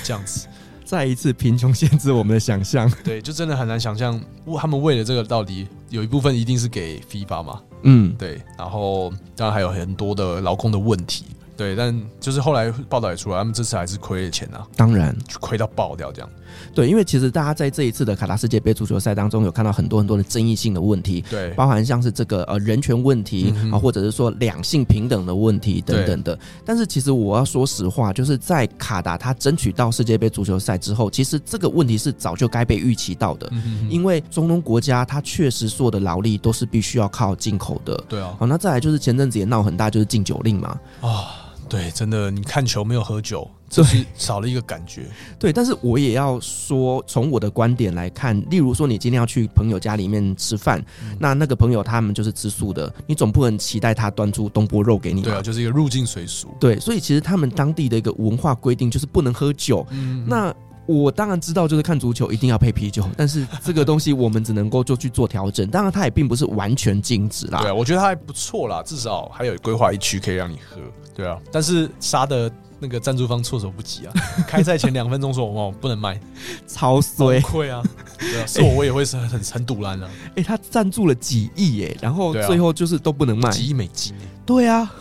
[0.05, 0.47] 这样子，
[0.85, 4.22] 再一次贫穷限制我们的想象，对，就真的很难想象，
[4.59, 11.24] 他们为了这个到底有一部分一定是给 FIFA 嘛，嗯，对，然后当然还有很多的劳工的问题。
[11.57, 16.29] 对，但就是后来报道也出来，他们这次还是亏了钱啊，当然亏到爆掉这样。
[16.73, 26.39] 对，因为其实大家在这一次的卡达世界杯足球赛当中，有看到很多很多的争议性的问题，对，包含像是这个呃人权问题啊、嗯，或者是说两性平等的问题等等的。
[26.65, 37.97] 但是其实我要说实话，就是在卡达他争取到世界杯足球赛之后，其实这个问题是早就该被预期到的，嗯、因为中东国家它确实所有的劳力都是必须要靠进口的。
[38.09, 41.41] 对啊，好，那再来就是前阵子也闹很大，就是禁酒令嘛，啊。
[41.75, 45.07] 对，真的，你看球没有喝酒，就是少了一个感觉。
[45.39, 55.22] 对，但是我也要说，从我的观点来看，例如说你今天要去朋友家里面吃饭，嗯、那那个朋友他们就是吃素的，你总不能期待他端出东坡肉给你。
[55.22, 56.49] 对啊，就是一个入境随俗。
[56.61, 59.87] 对，所以其实他们当地的一个文化规定就是不能喝酒。
[59.91, 60.55] 嗯，那。
[60.87, 65.66] 我当然知道，就是看足球一定要配啤酒，但是这个东西我们只能够就去做调整。
[65.68, 67.62] 当然，它也并不是完全禁止啦。
[67.62, 70.79] 对啊，我觉得它还不错啦，至少还有规划一区可以让你喝。
[71.15, 72.51] 对啊，但是杀的
[72.81, 74.12] 那个赞助方措手不及啊！
[74.47, 76.21] 开赛前两分钟说：“我不能卖，
[76.67, 77.83] 超衰，亏啊！”
[78.19, 80.09] 对啊， 是我我也会是很很赌烂啊。
[80.31, 84.15] 哎、欸，他赞助了几亿耶，然后最后就是都不能卖，几亿美金。
[84.45, 84.93] 对啊。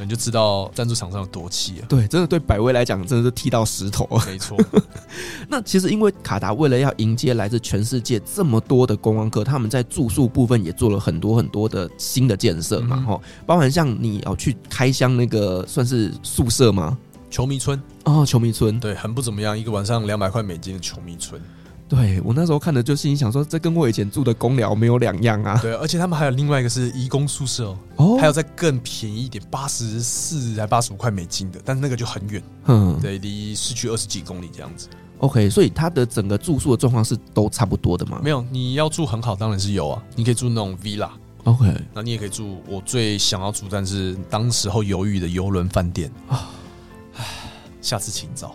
[0.00, 1.86] 你就知道赞助厂商有多气啊！
[1.88, 4.08] 对，真的对百威来讲，真的是踢到石头。
[4.26, 4.56] 没错。
[5.48, 16.96] 那其实因为卡达为了要迎接来自全世界这么多的观光客，他们在住宿部分也做了很多很多的新的建设嘛，哈、嗯，包含像你要去开箱那个算是宿舍吗？
[17.30, 21.38] 球迷村哦，球迷村，对，很不怎么样，一个晚上两百块美金的球迷村。
[21.88, 25.58] 对，我那时候看的就心想说，这跟我以前住的公寮没有两样啊。
[25.62, 34.88] 对，而且他们还有另外一个是移工宿舍哦，哦，还有再更便宜一点，八十四还八十五块美金的，但是那个就很远，嗯，对，离市区二十几公里这样子。
[35.20, 38.20] OK，所以它的整个住宿的状况是都差不多的吗？
[38.22, 41.08] 没有，你要住很好，当然是有啊，你可以住那种 villa。
[41.44, 46.57] OK，那你也可以住我最想要住，但是当时候犹豫的游轮饭店啊，唉，
[47.88, 48.54] 下次请早。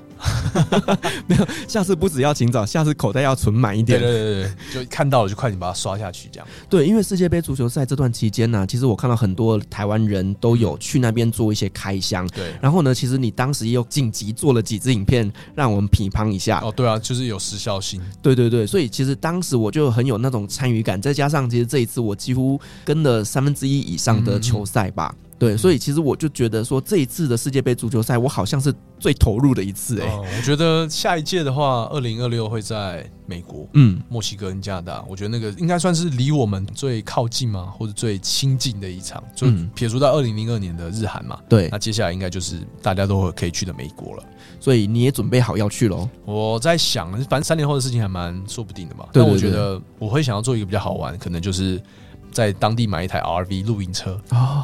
[1.26, 4.00] 没有，下次不只要请早，下次口袋要存满一点。
[4.00, 6.48] 对对对，就看到了就快点把它刷下去，这样。
[6.70, 12.28] 对，因为世界杯足球赛这段期间呢，其实我看到很多台湾人都有去那边做一些开箱。
[12.28, 16.60] 对，然后呢，其实你当时也有紧急做了几支影片，让我们批判一下。
[16.60, 18.00] 哦，对啊，就是有时效性。
[18.22, 25.14] 对对对，所以其实当时我就很有那种参与感，再加上其实这一次我几乎跟了三分之一以上的球赛吧。
[25.40, 30.18] 对，所以其实我就觉得说，这一次的世界杯足球赛，我好像是最投入的一次哎、欸。
[30.18, 35.06] 我觉得下一届的话，二零二六会在美国、嗯，墨西哥跟加拿大。
[35.10, 39.22] 我觉得那个应该算是离我们最靠近嘛，或者最亲近的一场。
[39.36, 41.68] 就撇除到二零零二年的日韩嘛，对。
[41.70, 44.24] 那接下来应该就是大家都会可以去的美国了。
[44.60, 46.08] 所以你也准备好要去喽？
[46.24, 49.06] 我在想，反正三年后的事情还蛮说不定的嘛。
[49.12, 51.82] 对，我觉得我会想要做一个比较好玩，可能就是。
[52.34, 54.20] 在当地买一台 RV 露营车，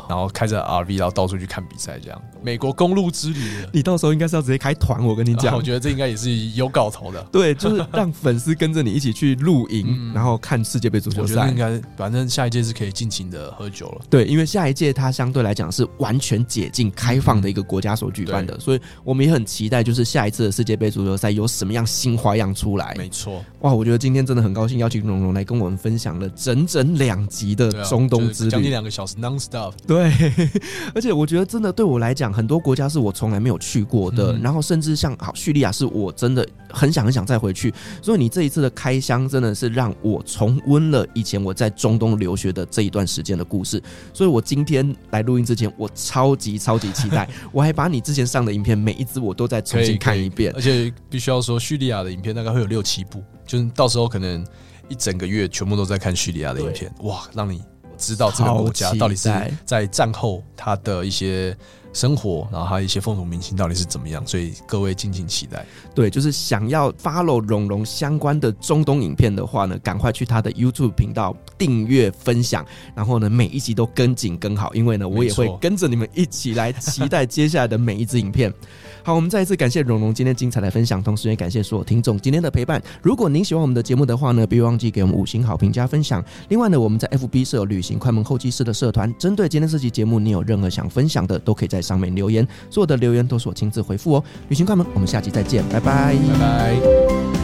[0.08, 2.22] 然后开着 RV，然后到处去看比赛，这样。
[2.42, 3.40] 美国公路之旅，
[3.72, 5.56] 你到时候应该是要直接开团，我跟你讲。
[5.56, 7.22] 我觉得这应该也是有搞头的。
[7.32, 11.34] 对，就是让粉丝跟着你一起去露营，然后看世界杯足球赛。
[11.34, 14.02] 我觉得应该，反正下一届是可以尽情的喝酒了。
[14.10, 22.96] 对，因为下一届它相对来讲是完全解禁、开放的一个国家所举办的，所以我们也很期待，就是下一次的世界杯足球赛有什么样新花样出来。
[22.98, 28.50] 没错，哇，我觉得今天真的很高兴邀请龙龙来跟我们分享了整整两集的中东之旅。
[28.50, 29.74] 将近两个小时，non stop。
[29.86, 30.12] 对，
[30.96, 37.74] 而且我觉得真的对我来讲，很多国家是我从来没有去过的，嗯、然后甚至像好叙利亚，是我真的很想很想再回去。
[38.02, 43.82] 所以你这一次的开箱，真的是让我重温了以前我在中东留学的这一段时间的故事。
[44.14, 50.54] 所以我今天来录音之前，我超级超级期待， 我还把你之前上的影片每一支我都再重新看一遍。
[50.56, 54.46] 而且必须要说，叙利亚的影片大概会有六七部，就是到时候可能
[54.90, 57.64] 一整个月全部都在看叙利亚的影片，哇，让你。
[58.02, 59.30] 知道这个国家到底是
[59.66, 61.54] 在战后它的一些
[61.94, 65.66] 生活，然后还有一些风土民情到底是怎么样，所以各位敬请期待。
[65.94, 72.66] 对，就是想要 follow 龙龙相关的中东影片的话呢，赶快去他的 YouTube 频道订阅分享，
[72.96, 78.54] 然后呢每一集都跟紧跟好，因为呢我也会跟着你们一起来期待接下来的每一支影片。
[79.02, 82.82] 好，我们再一次感谢龙龙今天精彩的分享，同时也感谢所有听众今天的陪伴。
[83.02, 86.24] 如果您喜欢我们的节目的话呢，别忘记给我们五星好评加分享。
[86.50, 94.24] 另外呢，我们在 FB 设有旅行快门后期室的社团，针对今天这期节目，你有任何想分享的，都可以在上面留言，所有的留言都是我亲自回复哦。
[94.48, 97.39] 旅行快门，我们下期再见，拜拜，拜拜。